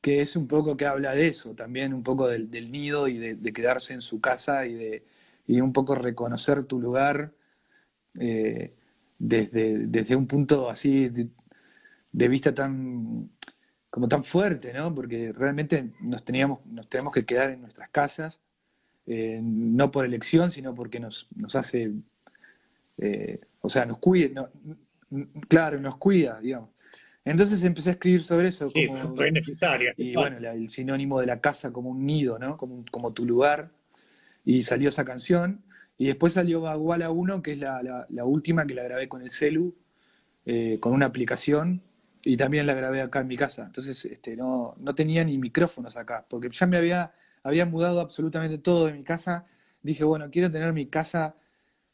[0.00, 3.52] que es un poco que habla de eso, también un poco del, nido y de,
[3.52, 5.04] quedarse en su casa y de
[5.46, 7.34] y un poco reconocer tu lugar
[8.18, 8.72] eh,
[9.18, 13.30] desde, desde, un punto así de, vista tan
[13.96, 14.94] como tan fuerte, ¿no?
[14.94, 18.42] Porque realmente nos teníamos, nos tenemos que quedar en nuestras casas,
[19.06, 21.92] eh, no por elección, sino porque nos, nos hace,
[22.98, 24.50] eh, o sea, nos cuida,
[25.48, 26.68] claro, nos cuida, digamos.
[27.24, 28.68] Entonces empecé a escribir sobre eso.
[28.68, 29.94] Sí, como, fue necesaria.
[29.96, 32.58] Y bueno, el sinónimo de la casa como un nido, ¿no?
[32.58, 33.70] Como, como tu lugar.
[34.44, 35.62] Y salió esa canción.
[35.96, 39.74] Y después salió Baguala 1, que es la, última que la grabé con el celu,
[40.44, 41.80] eh, con una aplicación.
[42.22, 43.64] Y también la grabé acá en mi casa.
[43.64, 48.58] Entonces este, no, no tenía ni micrófonos acá, porque ya me había, había mudado absolutamente
[48.58, 49.46] todo de mi casa.
[49.82, 51.36] Dije, bueno, quiero tener mi casa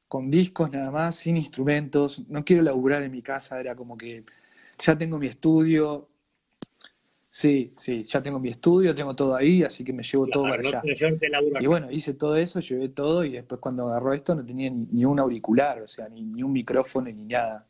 [0.09, 2.23] con discos nada más, sin instrumentos.
[2.29, 3.61] No quiero laburar en mi casa.
[3.61, 4.25] Era como que
[4.79, 6.09] ya tengo mi estudio.
[7.29, 10.57] Sí, sí, ya tengo mi estudio, tengo todo ahí, así que me llevo todo para
[10.57, 10.83] allá.
[11.61, 15.07] Y bueno, hice todo eso, llevé todo y después cuando agarró esto no tenía ni,
[15.07, 17.67] un auricular, o sea, ni, un micrófono ni nada.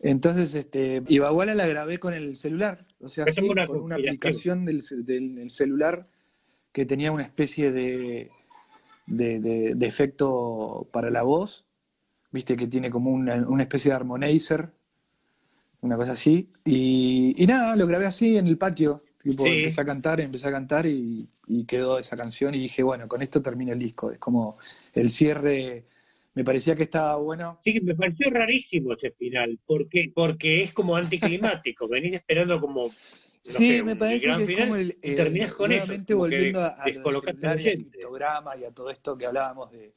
[0.00, 3.26] Entonces, este, Ibaguala la grabé con el celular, o sea,
[3.66, 4.82] con una aplicación del,
[5.50, 6.08] celular
[6.72, 8.30] que tenía una especie de,
[9.06, 11.66] de, efecto para la voz,
[12.30, 14.70] viste que tiene como una, una especie de armonizer
[15.80, 16.50] una cosa así.
[16.64, 19.02] Y, nada, lo grabé así en el patio.
[19.22, 21.28] Tipo, empecé a cantar, empecé a cantar y,
[21.66, 24.10] quedó esa canción y dije, bueno, con esto termina el disco.
[24.10, 24.56] Es como
[24.94, 25.86] el cierre,
[26.34, 27.58] me parecía que estaba bueno.
[27.60, 32.90] Sí, me pareció rarísimo ese final, porque, porque es como anticlimático, venís esperando como...
[33.42, 38.70] sí, me parece que es como el, terminás con eso, volviendo a, a y a
[38.72, 39.92] todo esto que hablábamos de,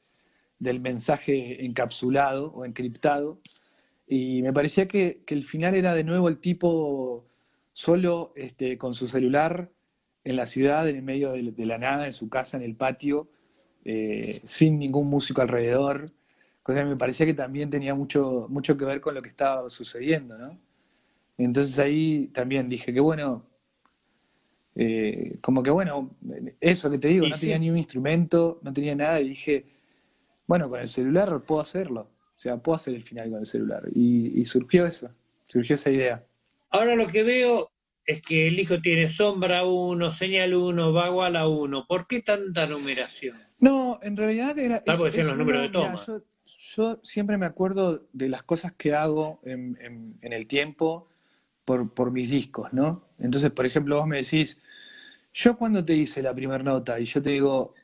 [0.58, 3.40] del mensaje encapsulado o encriptado
[4.06, 7.26] y me parecía que, el final era de nuevo el tipo
[7.72, 9.70] solo este, con su celular
[10.22, 13.30] en la ciudad, en el medio de, la nada, en su casa, en el patio,
[13.84, 16.06] eh, sin ningún músico alrededor.
[16.62, 19.68] Cosa que me parecía que también tenía mucho, mucho que ver con lo que estaba
[19.68, 20.58] sucediendo, ¿no?
[21.38, 23.44] Entonces ahí también dije que bueno,
[24.74, 26.16] eh, como que bueno,
[26.60, 29.66] eso que te digo, no tenía ni un instrumento, no tenía nada, y dije,
[30.46, 32.10] bueno, con el celular puedo hacerlo.
[32.34, 33.82] O sea, puedo hacer el final con el celular.
[33.94, 35.14] Y, surgió eso,
[35.46, 36.24] surgió esa idea.
[36.70, 37.70] Ahora lo que veo
[38.04, 41.86] es que el hijo tiene sombra 1, señal 1, vaguala 1.
[41.86, 43.38] ¿Por qué tanta numeración?
[43.60, 44.82] No, en realidad era...
[44.86, 45.94] Algo decían los números de toma.
[46.04, 46.22] yo,
[47.02, 51.08] siempre me acuerdo de las cosas que hago en, el tiempo
[51.64, 53.04] por, por, mis discos, ¿no?
[53.18, 54.60] Entonces, por ejemplo, vos me decís,
[55.34, 57.74] yo cuando te hice la primera nota y yo te digo,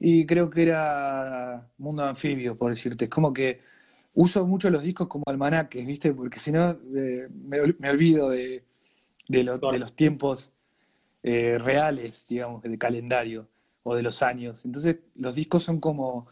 [0.00, 3.60] y creo que era Mundo Anfibio, por decirte, es como que
[4.14, 6.12] uso mucho los discos como almanaques, ¿viste?
[6.12, 8.64] Porque si no, eh, me, olvido de,
[9.28, 10.54] de, los tiempos
[11.22, 13.48] eh, reales, digamos, del calendario
[13.84, 14.64] o de los años.
[14.64, 16.28] Entonces, los discos son como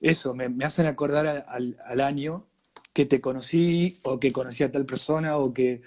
[0.00, 2.46] eso, me, hacen acordar al, año
[2.92, 5.82] que te conocí o que conocí a tal persona o que,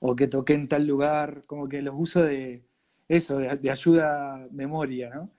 [0.00, 2.64] o que toqué en tal lugar, como que los uso de
[3.08, 5.30] eso, de, ayuda memoria, ¿no?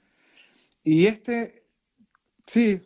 [0.84, 1.66] Y este,
[2.48, 2.82] sí,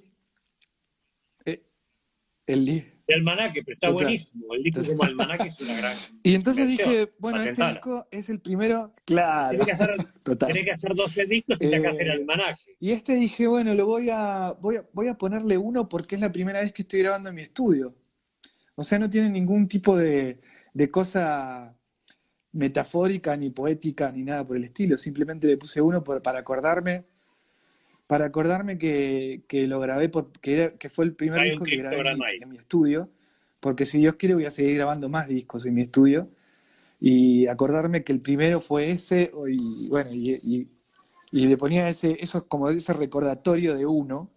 [2.47, 4.53] el, almanaque, pero está buenísimo.
[4.53, 5.97] El disco como almanaque es una gran.
[6.23, 8.93] Y entonces dije, bueno, este disco es el primero.
[9.05, 9.51] Claro.
[9.51, 9.97] Tenés que hacer,
[10.63, 12.77] que hacer 12 discos y eh, hacer el almanaque.
[12.79, 16.21] Y este dije, bueno, lo voy a, voy a, voy a ponerle uno porque es
[16.21, 17.95] la primera vez que estoy grabando en mi estudio.
[18.75, 20.39] O sea, no tiene ningún tipo de,
[20.73, 21.75] de cosa
[22.53, 24.97] metafórica, ni poética, ni nada por el estilo.
[24.97, 27.05] Simplemente le puse uno para acordarme
[28.13, 32.57] para acordarme que, lo grabé, por, que, fue el primer disco que grabé en mi,
[32.57, 33.09] estudio,
[33.59, 36.29] porque si Dios quiere voy a seguir grabando más discos en mi estudio,
[36.99, 40.69] y acordarme que el primero fue ese, y bueno, y,
[41.31, 44.29] le ponía ese, eso como ese recordatorio de uno,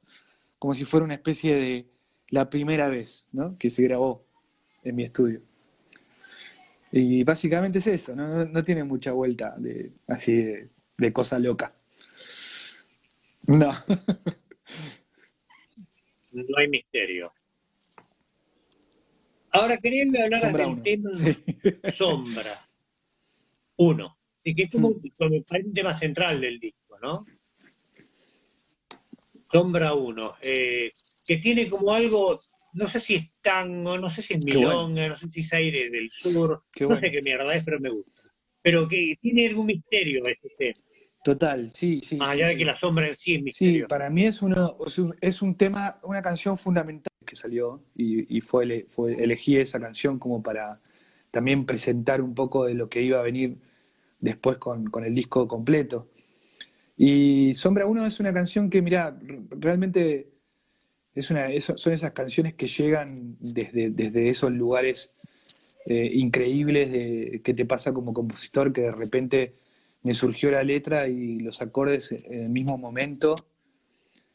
[0.59, 1.87] como si fuera una especie de
[2.31, 3.59] la primera vez ¿no?
[3.59, 4.25] que se grabó
[4.85, 5.43] en mi estudio.
[6.93, 11.76] Y básicamente es eso, no, tiene mucha vuelta de, así de, de cosa loca.
[13.47, 13.73] No.
[16.33, 17.33] no hay misterio.
[19.51, 21.11] Ahora, queriendo hablar del tema
[21.93, 22.69] Sombra.
[23.77, 24.19] Uno.
[24.45, 27.25] Y que es como, el tema central del disco, ¿no?
[29.51, 30.35] Sombra uno.
[30.43, 30.91] Eh,
[31.27, 32.39] que tiene como algo
[32.77, 35.89] no sé si es tango, no sé si es milonga, no sé si es aire
[35.89, 38.23] del sur, no sé qué mierda es, pero me gusta.
[38.61, 40.81] Pero que tiene algún misterio ese tema.
[41.27, 42.15] Total, sí, sí.
[42.19, 43.57] Más allá de que la sombra en sí es.
[43.57, 44.77] Sí, para mí es, uno,
[45.21, 50.41] es un tema, una canción fundamental que salió y, fue, fue, elegí esa canción como
[50.41, 50.79] para
[51.33, 53.59] también presentar un poco de lo que iba a venir
[54.21, 56.07] después con, el disco completo.
[56.97, 59.19] Y Sombra 1 es una canción que, mira,
[59.51, 60.29] realmente
[61.13, 65.11] es una, son esas canciones que llegan desde, desde esos lugares
[65.87, 69.66] eh, increíbles de, que te pasa como compositor, que de repente
[70.07, 73.35] me surgió la letra y los acordes en el mismo momento.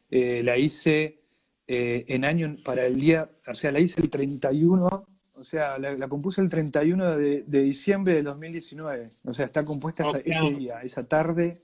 [0.09, 1.21] Eh, la hice
[1.65, 4.85] eh, en año para el día, o sea, la hice el 31,
[5.33, 9.07] o sea, la, compuse el 31 de, diciembre de 2019.
[9.23, 11.61] O sea, está compuesta ese día, esa tarde.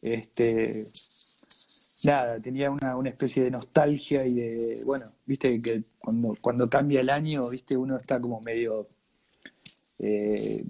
[0.00, 0.86] Este,
[2.04, 7.10] nada, tenía una, especie de nostalgia y de, bueno, viste que cuando, cuando cambia el
[7.10, 8.86] año, viste, uno está como medio
[9.98, 10.64] eh,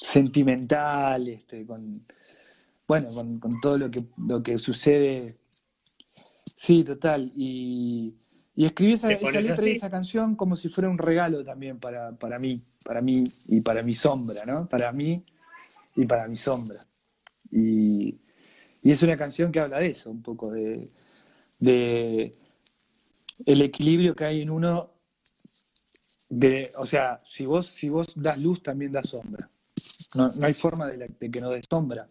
[0.00, 2.04] sentimental, este, con,
[2.88, 3.08] bueno,
[3.38, 5.36] con, todo lo que, lo que sucede.
[6.56, 7.30] Sí, total.
[7.36, 8.16] Y,
[8.56, 12.62] escribí esa, letra de esa canción como si fuera un regalo también para, para mí,
[12.84, 14.68] para mí y para mi sombra, ¿no?
[14.68, 15.24] Para mí
[15.96, 16.78] y para mi sombra.
[17.50, 18.20] Y,
[18.82, 20.90] es una canción que habla de eso, un poco de,
[21.58, 22.32] de
[23.44, 24.90] el equilibrio que hay en uno
[26.30, 29.50] de, o sea, si vos, si vos das luz, también das sombra.
[30.14, 32.08] No, no hay forma de, que no des sombra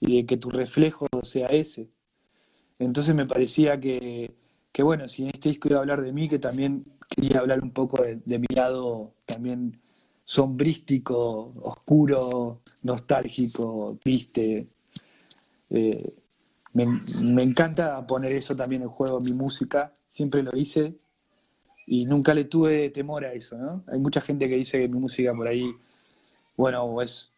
[0.00, 1.88] y de que tu reflejo sea ese.
[2.78, 4.34] Entonces me parecía que,
[4.72, 7.62] que, bueno, si en este disco iba a hablar de mí, que también quería hablar
[7.62, 9.80] un poco de, mi lado también
[10.24, 14.66] sombrístico, oscuro, nostálgico, triste.
[15.70, 16.14] Eh,
[16.72, 16.86] me,
[17.22, 20.96] me, encanta poner eso también en juego en mi música, siempre lo hice
[21.86, 23.84] y nunca le tuve temor a eso, ¿no?
[23.88, 25.74] Hay mucha gente que dice que mi música por ahí,
[26.56, 27.32] bueno, o es,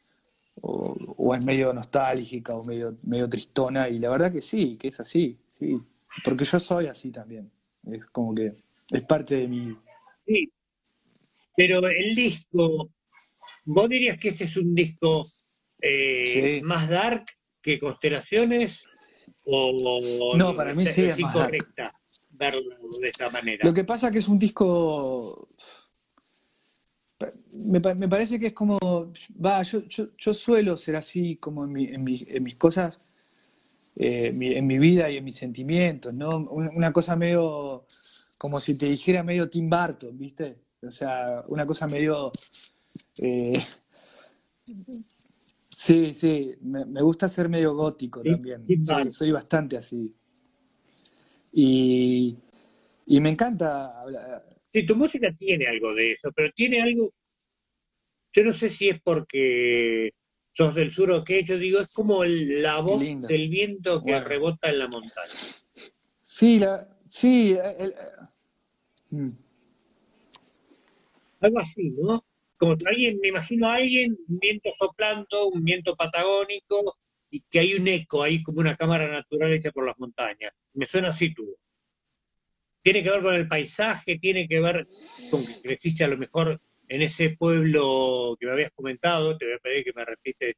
[0.61, 5.01] o, es medio nostálgica o medio, medio tristona, y la verdad que sí, que es
[5.01, 5.81] así, sí,
[6.25, 7.51] porque yo soy así también,
[7.91, 8.55] es como que
[8.91, 9.77] es parte de mi...
[10.27, 10.51] Sí,
[11.57, 12.91] pero el disco,
[13.65, 15.27] ¿vos dirías que este es un disco
[15.81, 17.27] eh, más dark
[17.63, 18.83] que Constelaciones?
[19.47, 21.93] O, no, para mí sí es más incorrecta
[22.31, 23.67] verlo de esta manera.
[23.67, 25.49] Lo que pasa es que es un disco.
[27.53, 28.79] Me, parece que es como.
[29.45, 33.01] Va, yo, yo, suelo ser así como en, mis cosas,
[33.97, 36.39] eh, en mi vida y en mis sentimientos, ¿no?
[36.39, 37.87] Una cosa medio.
[38.37, 40.59] Como si te dijera medio Tim Burton, ¿viste?
[40.83, 42.33] O sea, una cosa medio.
[43.17, 43.63] Eh,
[45.71, 48.65] sí, sí, me, gusta ser medio gótico también.
[49.11, 50.15] soy bastante así.
[51.53, 52.37] Y,
[53.07, 54.54] me encanta hablar.
[54.75, 57.13] Sí, tu música tiene algo de eso, pero tiene algo,
[58.33, 60.13] yo no sé si es porque
[60.53, 64.71] sos del sur o qué, yo digo, es como la voz del viento que rebota
[64.71, 65.33] en la montaña.
[66.25, 67.57] Sí, la, sí.
[69.11, 69.29] Mm.
[71.39, 72.25] Algo así, ¿no?
[72.57, 76.97] Como alguien, me imagino a alguien, un viento soplando, un viento patagónico,
[77.31, 80.53] y que hay un eco ahí como una cámara natural hecha por las montañas.
[80.73, 81.57] Me suena así tú.
[82.85, 84.87] Tiene que ver con el paisaje, tiene que ver
[85.31, 89.55] con que creciste a lo mejor en ese pueblo que me habías comentado, te voy
[89.55, 90.55] a pedir que me repites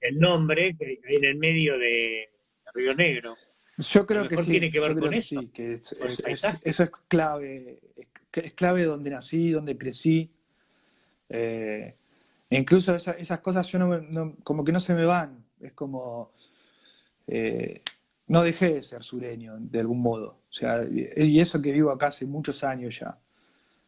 [0.00, 2.28] el nombre, que hay en el medio de
[2.74, 3.36] Río Negro.
[3.78, 4.50] Yo creo que sí.
[4.50, 5.40] tiene que ver con eso.
[5.40, 7.78] Sí, que eso es clave,
[8.32, 10.28] es clave donde nací, donde crecí.
[11.28, 11.94] Eh,
[12.50, 16.32] incluso esas cosas yo no, como que no se me van es como,
[17.28, 17.82] eh,
[18.26, 20.39] no dejé de ser sureño de algún modo.
[20.50, 23.16] O sea, y eso que vivo acá hace muchos años ya,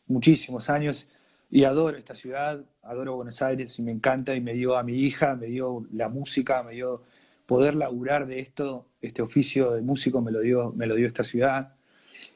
[0.07, 1.11] muchísimos años,
[1.51, 5.01] y adoro esta ciudad, adoro Buenos Aires y me encanta y me dio a mi
[5.01, 7.03] hija, me dio la música, me dio
[7.47, 11.25] poder laburar de esto, este oficio de músico me lo dio, me lo dio esta
[11.25, 11.75] ciudad.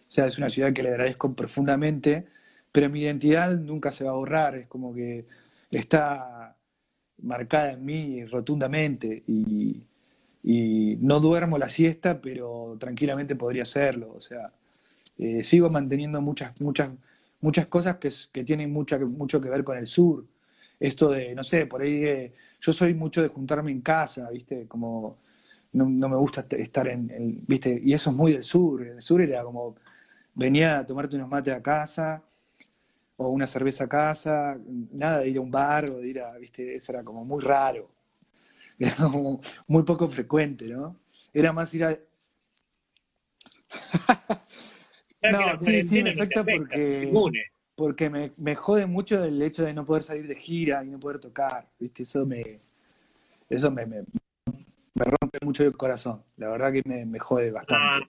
[0.06, 2.26] O sea, es una ciudad que le agradezco profundamente,
[2.72, 5.24] pero mi identidad nunca se va a borrar, es como que
[5.70, 6.56] está
[7.22, 9.82] marcada en mí rotundamente y,
[10.46, 14.12] no duermo la siesta, pero tranquilamente podría hacerlo.
[14.14, 14.52] O sea,
[15.18, 16.92] eh, sigo manteniendo muchas, muchas,
[17.40, 20.24] muchas cosas que, tienen mucha, mucho que ver con el sur.
[20.78, 24.66] Esto de, no sé, por ahí yo soy mucho de juntarme en casa, ¿viste?
[24.66, 25.18] Como
[25.72, 27.80] no, me gusta estar en, el, ¿viste?
[27.82, 28.86] Y eso es muy del sur.
[28.86, 29.76] El sur era como,
[30.34, 32.22] venía a tomarte unos mates a casa,
[33.16, 34.58] o una cerveza a casa,
[34.92, 37.42] nada de ir a un bar o de ir a, viste, eso era como muy
[37.42, 37.90] raro,
[38.78, 40.96] era como muy poco frecuente, ¿no?
[41.32, 41.96] Era más ir a...
[45.32, 47.12] no, sí, sí, me afecta porque,
[47.74, 51.00] porque me, me, jode mucho el hecho de no poder salir de gira y no
[51.00, 52.04] poder tocar, ¿viste?
[52.04, 52.58] Eso me,
[53.50, 54.04] eso me, me,
[54.94, 56.22] rompe mucho el corazón.
[56.36, 57.84] La verdad que me, me jode bastante.
[57.84, 58.00] Ah,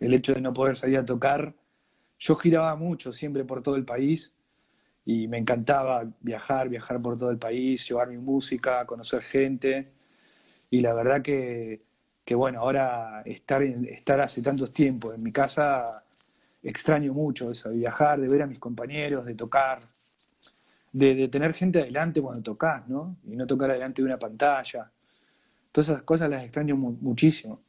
[0.00, 1.54] el hecho de no poder salir a tocar.
[2.18, 4.32] Yo giraba mucho, siempre por todo el país,
[5.04, 9.92] y me encantaba viajar, viajar por todo el país, llevar mi música, conocer gente.
[10.72, 11.82] Y la verdad que,
[12.24, 16.02] que bueno, ahora estar, estar hace tantos tiempos en mi casa,
[16.62, 19.80] extraño mucho eso, de viajar, de ver a mis compañeros, de tocar,
[20.90, 23.18] de, de tener gente adelante cuando tocas, ¿no?
[23.28, 24.90] Y no tocar adelante de una pantalla.
[25.72, 27.60] Todas esas cosas las extraño muchísimo.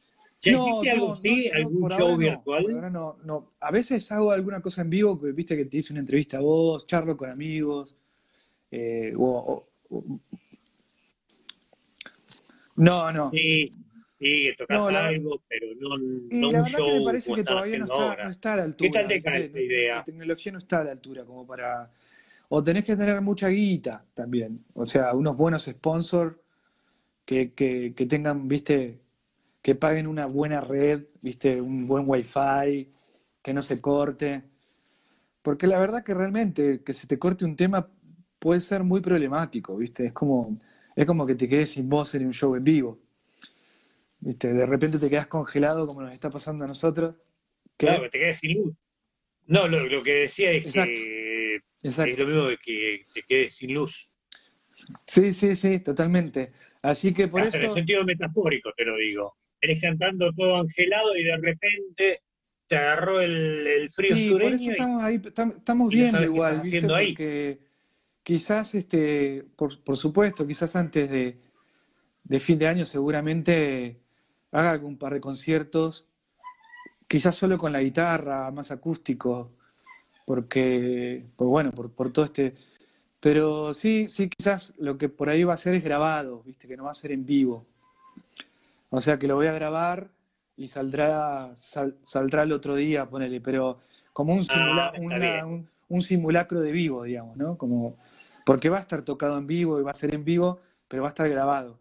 [0.46, 1.50] No, algo así?
[1.54, 2.90] ¿Algún show virtual?
[2.90, 3.50] no, no.
[3.60, 6.40] A veces hago alguna cosa en vivo, que viste que te hice una entrevista a
[6.40, 7.94] vos, charlo con amigos.
[8.70, 9.12] Eh,
[12.76, 13.30] no, no.
[13.30, 13.72] Sí,
[14.18, 16.86] sí, tocas algo, pero no, no la un show.
[16.86, 18.90] Que me parece que todavía no está, no está, a la altura.
[18.90, 19.96] ¿Qué tal te cae esta idea?
[19.96, 21.90] La tecnología no está a la altura como para.
[22.48, 24.64] O tenés que tener mucha guita también.
[24.74, 26.36] O sea, unos buenos sponsors
[27.24, 29.00] que, que, que tengan, viste,
[29.62, 32.90] que paguen una buena red, viste, un buen wifi,
[33.42, 34.44] que no se corte.
[35.42, 37.88] Porque la verdad que realmente que se te corte un tema
[38.38, 40.58] puede ser muy problemático, viste, es como,
[40.96, 43.00] es como que te quedes sin voz en un show en vivo.
[44.20, 44.52] ¿Viste?
[44.52, 47.16] De repente te quedas congelado como nos está pasando a nosotros.
[47.76, 48.74] Claro, te quedas sin luz.
[49.46, 54.08] No, lo, que decía es que es lo mismo que te quedes sin luz.
[55.06, 56.52] Sí, sí, sí, totalmente.
[56.82, 57.56] Así que por eso...
[57.56, 62.22] En el sentido metafórico te lo digo eres cantando todo angelado y de repente
[62.66, 66.82] te agarró el, frío sí, Por eso estamos ahí, estamos viendo igual, ¿viste?
[66.82, 67.58] Porque
[68.24, 71.38] quizás, este, por, por, supuesto, quizás antes de,
[72.24, 74.00] de fin de año seguramente
[74.50, 76.08] haga algún par de conciertos,
[77.06, 79.52] quizás solo con la guitarra, más acústico,
[80.26, 82.54] porque, pues bueno, por, por todo este...
[83.20, 86.76] Pero sí, sí, quizás lo que por ahí va a ser es grabado, viste, que
[86.76, 87.66] no va a ser en vivo.
[88.90, 90.10] O sea que lo voy a grabar
[90.56, 93.78] y saldrá, saldrá el otro día, ponele, pero
[94.12, 97.56] como ah, un, un, simulacro de vivo, digamos, ¿no?
[97.56, 97.96] Como,
[98.44, 101.08] porque va a estar tocado en vivo y va a ser en vivo, pero va
[101.08, 101.80] a estar grabado.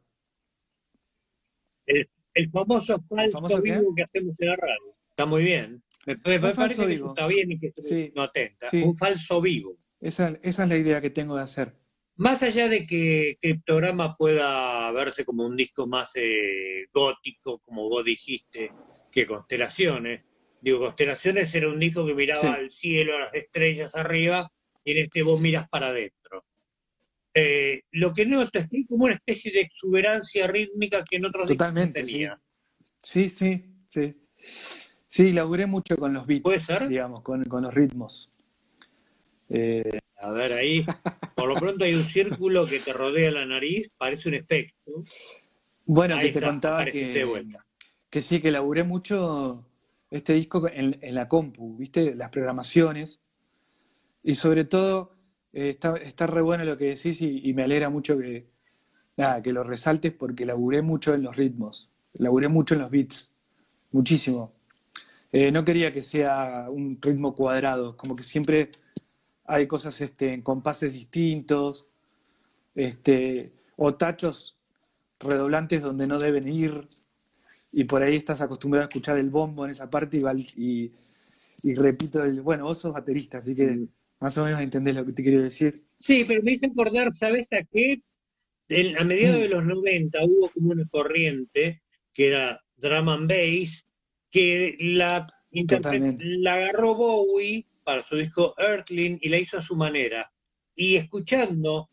[1.85, 4.91] El, famoso falso vivo que hacemos en la radio.
[5.09, 5.83] Está muy bien.
[6.05, 8.69] Me, parece que está bien y que estoy no atenta.
[8.73, 9.77] Un falso vivo.
[10.01, 11.73] Esa, esa es la idea que tengo de hacer.
[12.15, 18.05] Más allá de que Criptograma pueda verse como un disco más eh, gótico, como vos
[18.05, 18.71] dijiste,
[19.11, 20.23] que Constelaciones,
[20.61, 24.51] digo, Constelaciones era un disco que miraba al cielo, a las estrellas arriba,
[24.83, 26.22] y en este vos miras para adentro.
[27.33, 31.73] Eh, lo que noto es como una especie de exuberancia rítmica que en otros discos
[31.73, 32.39] no tenía.
[33.01, 33.27] Sí.
[33.29, 34.15] sí, sí,
[35.07, 35.31] sí.
[35.31, 38.31] laburé mucho con los beats, digamos, con, con los ritmos.
[39.49, 40.85] Eh, a ver, ahí,
[41.35, 45.03] por lo pronto hay un círculo que te rodea la nariz, parece un efecto.
[45.85, 47.45] Bueno, que te contaba que,
[48.09, 49.65] que sí, que laburé mucho
[50.09, 52.15] este disco en, la compu, ¿viste?
[52.15, 53.19] Las programaciones.
[54.21, 55.12] Y sobre todo,
[55.53, 58.47] eh, está, está, re bueno lo que decís y, me alegra mucho que,
[59.43, 63.35] que lo resaltes porque laburé mucho en los ritmos, laburé mucho en los beats,
[63.91, 64.53] muchísimo.
[65.31, 68.71] Eh, no quería que sea un ritmo cuadrado, como que siempre
[69.45, 71.87] hay cosas este, en compases distintos,
[72.75, 74.57] este, o tachos
[75.19, 76.87] redoblantes donde no deben ir,
[77.71, 80.21] y por ahí estás acostumbrado a escuchar el bombo en esa parte
[80.55, 80.91] y,
[81.63, 83.87] y, repito, el, bueno, vos sos baterista, así que mm.
[84.23, 85.83] Más o menos entendés lo que te quiero decir.
[85.99, 88.01] Sí, pero me hice acordar, ¿sabes a qué?
[88.97, 89.51] a mediados de mm.
[89.51, 91.81] los 90 hubo como una corriente
[92.13, 93.85] que era drum and bass,
[94.31, 100.31] que la, la agarró Bowie para su disco Earthling y la hizo a su manera.
[100.73, 101.89] Y escuchando,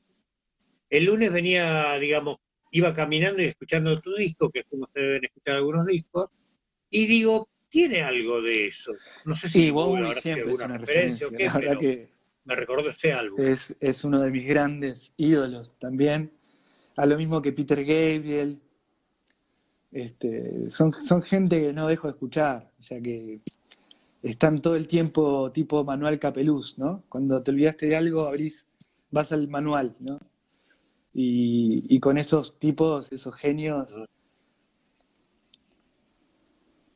[0.88, 2.36] el lunes venía, digamos,
[2.70, 6.30] iba caminando y escuchando tu disco, que es como ustedes deben escuchar algunos discos,
[6.90, 8.92] y digo, tiene algo de eso.
[9.24, 9.72] No sé si sí,
[10.20, 12.09] siempre es una referencia, o qué, la que
[12.44, 13.40] me recordó ese álbum.
[13.40, 16.32] Es, es uno de mis grandes ídolos también.
[16.96, 18.60] A lo mismo que Peter Gabriel.
[19.92, 22.70] Este, son, son gente que no dejo de escuchar.
[22.78, 23.40] O sea que
[24.22, 27.04] están todo el tiempo tipo manual capeluz, ¿no?
[27.08, 28.68] Cuando te olvidaste de algo, abrís,
[29.10, 30.20] vas al manual, ¿no?
[31.12, 33.98] Y, con esos tipos, esos genios.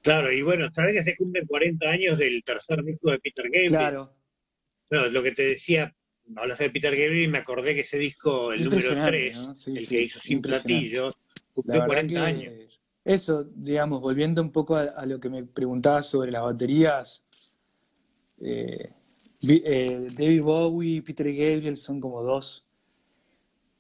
[0.02, 3.68] Claro, y bueno, sabes que se cumplen 40 años del tercer disco de Peter Gabriel.
[3.68, 4.12] Claro.
[4.90, 5.94] Bueno, lo que te decía,
[6.36, 10.02] hablas de Peter Gabriel y me acordé que ese disco, el número 3, el que
[10.02, 11.14] hizo Sin Platillo,
[11.52, 12.80] cumplió 40 años.
[13.04, 17.24] Eso, digamos, volviendo un poco a, lo que me preguntabas sobre las baterías,
[18.40, 18.90] eh,
[19.46, 22.64] eh, David Bowie y Peter Gabriel son como dos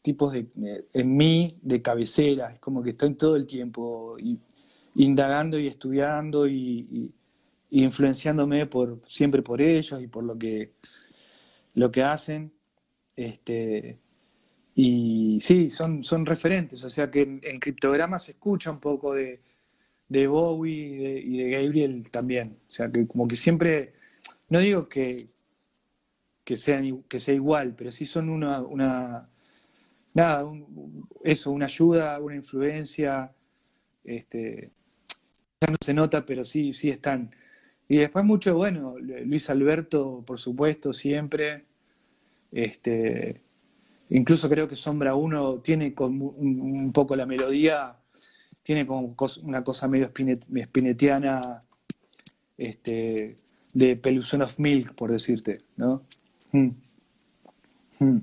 [0.02, 0.46] tipos de,
[0.92, 4.16] en mí de cabecera, es como que estoy todo el tiempo
[4.96, 7.10] indagando y estudiando y,
[7.82, 10.72] influenciándome por, siempre por ellos y por lo que,
[11.74, 12.52] lo que hacen.
[13.16, 13.98] Este,
[14.74, 19.14] y sí, son, son referentes, o sea que en, en criptograma se escucha un poco
[19.14, 19.40] de,
[20.08, 22.58] de Bowie y de, Gabriel también.
[22.68, 23.94] O sea que como que siempre,
[24.48, 25.26] no digo que,
[26.44, 29.28] que, sean, que sea igual, pero sí son una, una
[30.14, 30.44] nada,
[31.22, 33.32] eso, una ayuda, una influencia,
[34.04, 34.72] este,
[35.60, 37.34] ya no se nota, pero sí, sí están.
[37.88, 41.64] Y después mucho, bueno, Luis Alberto, por supuesto, siempre.
[42.50, 43.40] Este,
[44.10, 47.96] incluso creo que Sombra 1 tiene con un, poco la melodía,
[48.62, 50.10] tiene como una cosa medio
[50.54, 51.60] espinetiana,
[52.56, 53.36] este,
[53.74, 56.06] de Peluson of Milk, por decirte, ¿no?
[56.52, 56.70] Mm.
[57.98, 58.18] Mm.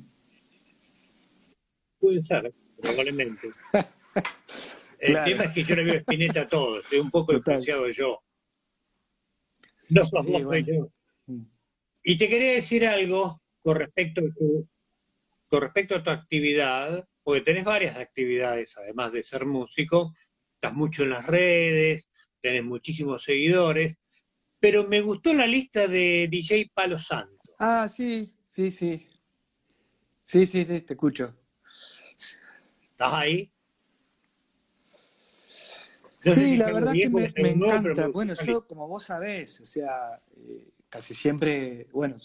[1.99, 3.49] Puede ser, probablemente.
[4.99, 8.21] El tema es que yo le veo espineta a todo, estoy un poco influenciado yo.
[9.91, 10.89] No sos vos, yo.
[11.27, 11.43] Mm.
[12.03, 14.67] Y te quería decir algo con respecto, a tu,
[15.47, 20.13] con respecto a tu actividad, porque tenés varias actividades, además de ser músico,
[20.55, 22.09] estás mucho en las redes,
[22.41, 23.97] tenés muchísimos seguidores,
[24.59, 27.37] pero me gustó la lista de DJ Palo Santo.
[27.59, 29.07] Ah, sí, sí, sí.
[30.23, 31.35] Sí, sí, te escucho.
[32.15, 33.51] ¿Estás ahí?
[36.21, 38.07] Sí, la verdad que me, encanta.
[38.07, 42.17] bueno, yo, como vos sabés, o sea, eh, casi siempre, bueno,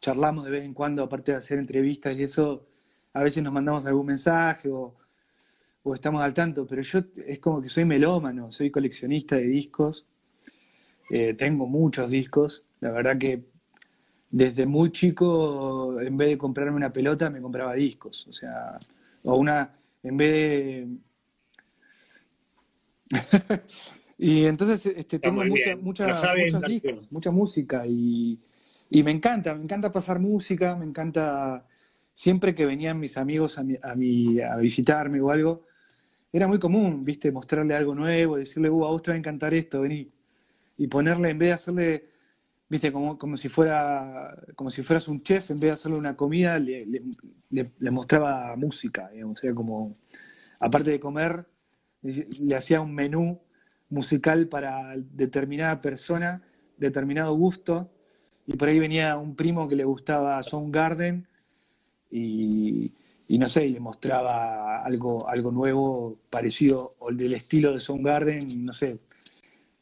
[0.00, 2.66] charlamos de vez en cuando, aparte de hacer entrevistas y eso,
[3.12, 4.96] a veces nos mandamos algún mensaje o,
[5.82, 10.06] o estamos al tanto, pero yo es como que soy melómano, soy coleccionista de discos,
[11.10, 13.44] eh, tengo muchos discos, la verdad que
[14.30, 18.78] desde muy chico, en vez de comprarme una pelota, me compraba discos, o sea,
[19.24, 20.88] o una, en vez de...
[24.18, 28.38] y entonces este, tengo mucha, mucha, muchos discos, mucha música y,
[28.90, 31.66] y, me encanta, me encanta pasar música, me encanta,
[32.14, 33.76] siempre que venían mis amigos a, mi,
[34.40, 35.66] a, a visitarme o algo,
[36.32, 39.54] era muy común, viste, mostrarle algo nuevo, decirle, uh, a vos te va a encantar
[39.54, 40.10] esto, vení.
[40.76, 42.08] Y ponerle, en vez de hacerle
[42.68, 46.16] viste, como, como si fuera, como si fueras un chef, en vez de hacerle una
[46.16, 46.80] comida, le,
[47.50, 49.96] le, mostraba música, digamos, o como,
[50.60, 51.46] aparte de comer,
[52.02, 53.40] le, hacía un menú
[53.90, 56.42] musical para determinada persona,
[56.76, 57.90] determinado gusto,
[58.46, 61.26] y por ahí venía un primo que le gustaba Soundgarden,
[62.10, 62.92] y,
[63.28, 68.64] y no sé, y le mostraba algo, algo nuevo, parecido, o del estilo de Soundgarden,
[68.64, 68.98] no sé,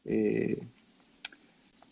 [0.04, 0.66] eh,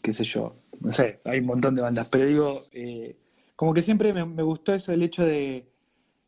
[0.02, 3.16] qué sé yo, no sé, hay un montón de bandas, pero digo, eh,
[3.56, 5.66] como que siempre me, gustó eso, el hecho de,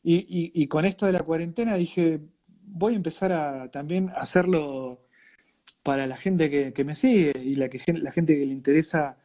[0.02, 2.20] y, con esto de la cuarentena dije,
[2.66, 5.06] voy a empezar a también hacerlo
[5.82, 9.18] para la gente que, me sigue y la, que, la gente que le interesa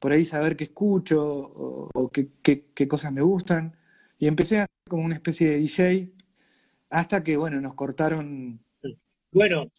[0.00, 3.76] por ahí saber qué escucho o, qué, cosas me gustan.
[4.18, 6.10] Y empecé a hacer como una especie de DJ
[6.90, 8.58] hasta que, bueno, nos cortaron.
[9.30, 9.70] Bueno,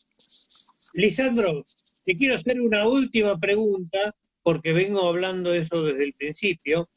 [0.93, 1.66] Lisandro,
[2.05, 6.88] te quiero hacer una última pregunta porque vengo hablando de eso desde el principio.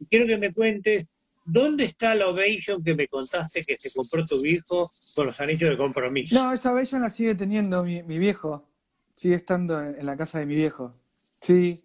[0.00, 1.06] Y quiero que me cuentes
[1.44, 5.70] dónde está la Ovation que me contaste que se compró tu viejo con los anillos
[5.70, 6.34] de compromiso.
[6.34, 8.68] No, esa Ovation la sigue teniendo mi, viejo.
[9.14, 10.94] Sigue estando en, la casa de mi viejo.
[11.40, 11.84] Sí,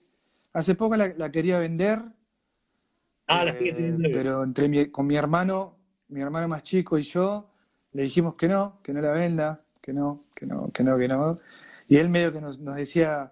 [0.54, 2.02] hace poco la, quería vender.
[3.28, 4.08] Ah, la sigue teniendo.
[4.08, 5.78] Eh, pero entre con mi hermano,
[6.10, 7.52] mi hermano más chico y yo,
[7.94, 11.08] le dijimos que no, que no la venda, que no, que no, que no, que
[11.08, 11.36] no.
[11.90, 13.32] Y él medio que nos, nos decía,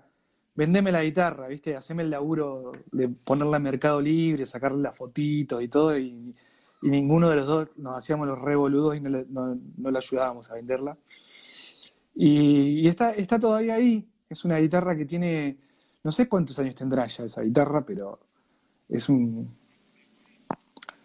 [0.56, 1.76] vendeme la guitarra, ¿viste?
[1.76, 6.34] Haceme el laburo de ponerla en Mercado Libre, sacarle las fotitos y todo, y,
[6.82, 10.96] ninguno de los dos nos hacíamos los revoludos y no le, no, ayudábamos a venderla.
[12.14, 15.58] Y, está, está todavía ahí, es una guitarra que tiene,
[16.04, 18.20] no sé cuántos años tendrá ya esa guitarra, pero
[18.90, 19.50] es un...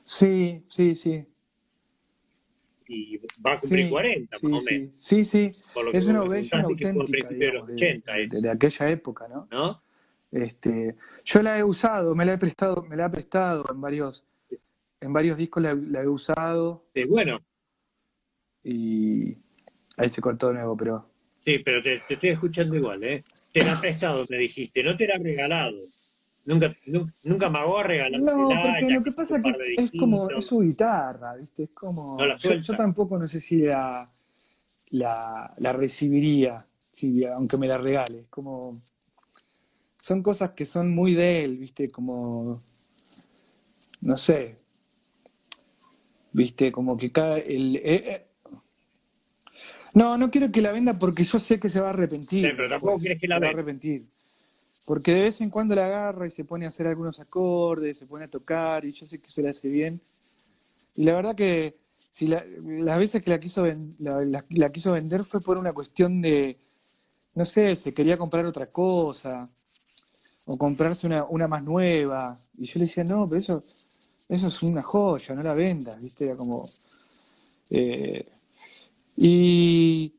[0.05, 1.25] Sí, sí, sí,
[2.91, 4.91] y va a cumplir 40 más o menos.
[4.97, 5.51] Sí, sí,
[5.93, 9.47] es una Ovation auténtica, de, los 80, de, aquella época, ¿no?
[9.51, 9.83] ¿no?
[10.33, 14.25] Este, yo la he usado, me la he prestado, me la he prestado en varios,
[15.01, 16.85] en varios discos la, he usado.
[16.93, 17.41] Sí, bueno.
[18.65, 19.37] Y
[19.97, 21.09] ahí se cortó de nuevo, pero.
[21.39, 23.23] Sí, pero te, te estoy escuchando igual, ¿eh?
[23.53, 25.79] Te la he prestado, me dijiste, no te la he regalado.
[26.47, 26.75] Nunca,
[27.25, 28.21] nunca, me hago regalar.
[28.21, 31.65] No, porque lo que pasa es que es como, es su guitarra, ¿viste?
[31.65, 32.19] Es como.
[32.39, 34.11] yo, tampoco no sé si la,
[34.91, 38.21] la, recibiría, si, aunque me la regale.
[38.21, 38.81] Es como.
[39.99, 41.91] son cosas que son muy de él, ¿viste?
[41.91, 42.63] Como,
[44.01, 44.57] no sé,
[46.33, 46.73] ¿viste?
[46.73, 47.39] Como que cada...
[47.39, 48.27] El, eh, eh.
[49.93, 52.55] No, no quiero que la venda porque yo sé que se va a arrepentir.
[52.57, 53.63] pero tampoco quieres que la se va a venda.
[53.63, 54.09] arrepentir.
[54.91, 58.07] Porque de vez en cuando la agarra y se pone a hacer algunos acordes, se
[58.07, 60.01] pone a tocar y yo sé que se le hace bien.
[60.97, 61.79] Y la verdad que
[62.11, 65.59] si la- las veces que la quiso, ven- la, la- la quiso vender fue por
[65.59, 66.59] una cuestión de,
[67.37, 69.49] no sé, se quería comprar otra cosa
[70.47, 72.37] o comprarse una, una más nueva.
[72.59, 73.63] Y yo le decía, no, pero eso,
[74.29, 76.25] eso es una joya, no la vendas, ¿viste?
[76.25, 76.69] Era como...
[77.71, 78.27] eh,
[79.17, 80.15] y,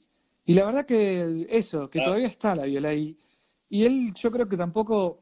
[0.45, 3.09] y la verdad que eso, que todavía está la viola ahí.
[3.09, 3.30] Y
[3.71, 5.19] él, yo creo que tampoco,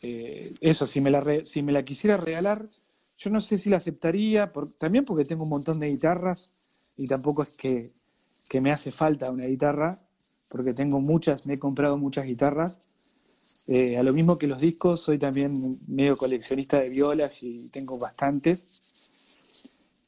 [0.00, 2.68] eh, eso, si me la, si me la quisiera regalar,
[3.18, 6.52] yo no sé si la aceptaría, también porque tengo un montón de guitarras
[6.96, 7.92] y tampoco es que,
[8.48, 10.00] que me hace falta una guitarra,
[10.48, 12.78] porque tengo muchas, me he comprado muchas guitarras.
[13.66, 17.98] Eh, a lo mismo que los discos, soy también medio coleccionista de violas y tengo
[17.98, 18.80] bastantes.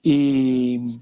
[0.02, 1.00] Y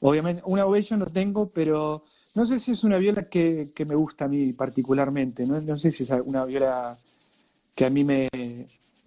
[0.00, 2.04] obviamente una Ovation no tengo, pero
[2.34, 5.46] no sé si es una viola que, que me gusta a mí particularmente.
[5.46, 6.96] No, no sé si es una viola
[7.74, 8.28] que a mí me,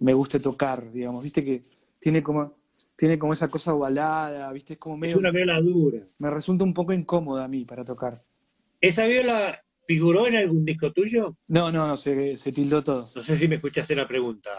[0.00, 1.22] me guste tocar, digamos.
[1.22, 1.62] Viste que
[2.00, 2.54] tiene como,
[2.96, 5.18] tiene como esa cosa ovalada, viste, es como Es medio...
[5.18, 5.98] una viola dura.
[6.18, 8.22] Me resulta un poco incómoda a mí para tocar.
[8.80, 11.36] ¿Esa viola figuró en algún disco tuyo?
[11.48, 13.08] No, no, no, se, se tildó todo.
[13.14, 14.50] No sé si me escuchaste la pregunta.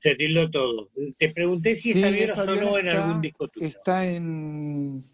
[0.00, 0.90] Se tildó todo.
[1.18, 3.66] Te pregunté si Sí, esa viola sonó en algún disco tuyo.
[3.66, 5.04] Está en...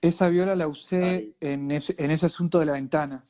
[0.00, 3.24] Esa viola la usé en ese, en ese asunto de la ventana.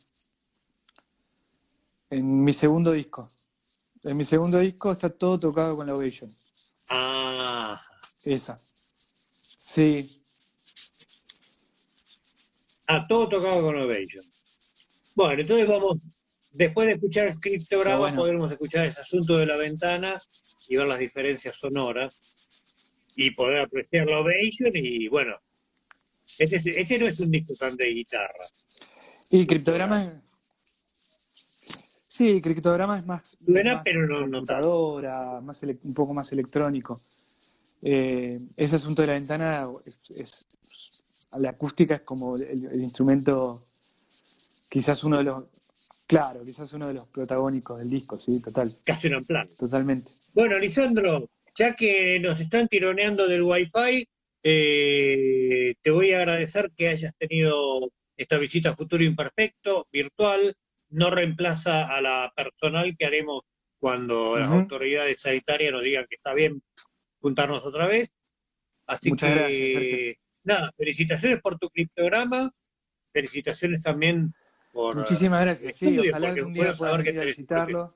[2.11, 3.29] En mi segundo disco.
[4.03, 6.31] En mi segundo disco está todo tocado con la Ovation.
[6.91, 7.81] Ah,
[8.25, 8.59] Esa.
[9.59, 10.23] Sí.
[12.87, 14.25] ah, todo tocado con Ovation.
[15.15, 15.99] Bueno, entonces vamos,
[16.53, 18.17] después de escuchar el criptograma, bueno.
[18.17, 20.19] podremos escuchar ese asunto de la ventana
[20.69, 22.21] y ver las diferencias sonoras
[23.17, 25.35] y poder apreciar la Ovation y bueno,
[26.39, 28.45] este, este no es un disco tan de guitarra.
[29.31, 30.23] Y criptograma.
[32.09, 33.37] Sí, criptograma es más.
[33.45, 37.01] Suena, más pero no- computadora, más ele- un poco más electrónico.
[37.83, 40.47] Eh, ese asunto de la ventana es, es-
[41.39, 43.67] la acústica es como el, el instrumento,
[44.69, 45.45] quizás uno de los,
[46.07, 49.49] claro, quizás uno de los protagónicos del disco, sí, total, Casi un plan.
[49.59, 50.11] totalmente.
[50.35, 54.09] Bueno, Lisandro, ya que nos están tironeando del Wi-Fi,
[54.51, 60.57] eh, te voy a agradecer que hayas tenido esta visita a Futuro Imperfecto, virtual.
[60.89, 63.43] No reemplaza a la personal que haremos
[63.79, 66.63] cuando las autoridades sanitarias nos digan que está bien
[67.21, 68.09] juntarnos otra vez.
[68.87, 72.51] Así Muchas que, gracias, nada, felicitaciones por tu criptograma,
[73.13, 74.33] felicitaciones también
[74.73, 74.97] por...
[74.97, 77.95] Muchísimas gracias, sí, ojalá algún día puedo saber puedan que ir a visitarlo.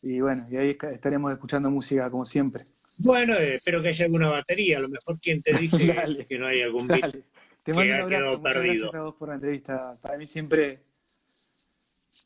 [0.00, 2.66] Y bueno, y ahí estaremos escuchando música como siempre.
[2.98, 4.78] Bueno, eh, espero que haya alguna batería.
[4.78, 6.26] A lo mejor quien te dice Dale.
[6.26, 6.86] que no hay algún.
[6.88, 7.12] Dale.
[7.62, 8.42] Te que mando un ha abrazo.
[8.42, 8.62] perdido.
[8.84, 9.98] gracias a vos por la entrevista.
[10.00, 10.80] Para mí siempre,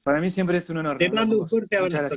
[0.03, 0.99] para mí siempre es un honor.
[0.99, 2.14] Te mando un fuerte abrazo.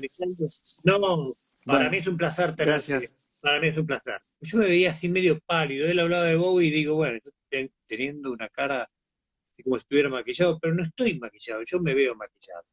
[0.83, 1.33] No,
[1.65, 2.91] para mí es un placer tenerte.
[2.91, 3.11] Gracias.
[3.41, 4.21] Para mí es un placer.
[4.41, 5.87] Yo me veía así medio pálido.
[5.87, 8.89] Él hablaba de Bowie y digo, bueno, yo ten- teniendo una cara
[9.63, 12.63] como si estuviera maquillado, pero no estoy maquillado, yo me veo maquillado.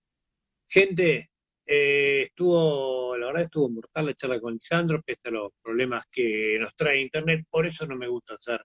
[0.67, 1.30] Gente,
[1.73, 6.59] eh, estuvo, la verdad estuvo mortal la charla con Lisandro, pese a los problemas que
[6.59, 8.65] nos trae Internet, por eso no me gusta hacer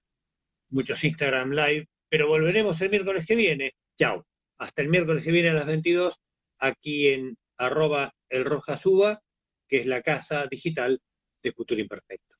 [0.69, 3.73] muchos Instagram Live, pero volveremos el miércoles que viene.
[3.99, 4.25] Chao.
[4.57, 6.15] Hasta el miércoles que viene a las 22,
[6.59, 9.21] aquí en arroba el Roja Suba,
[9.67, 10.99] que es la casa digital
[11.43, 12.34] de Futuro Imperfecto.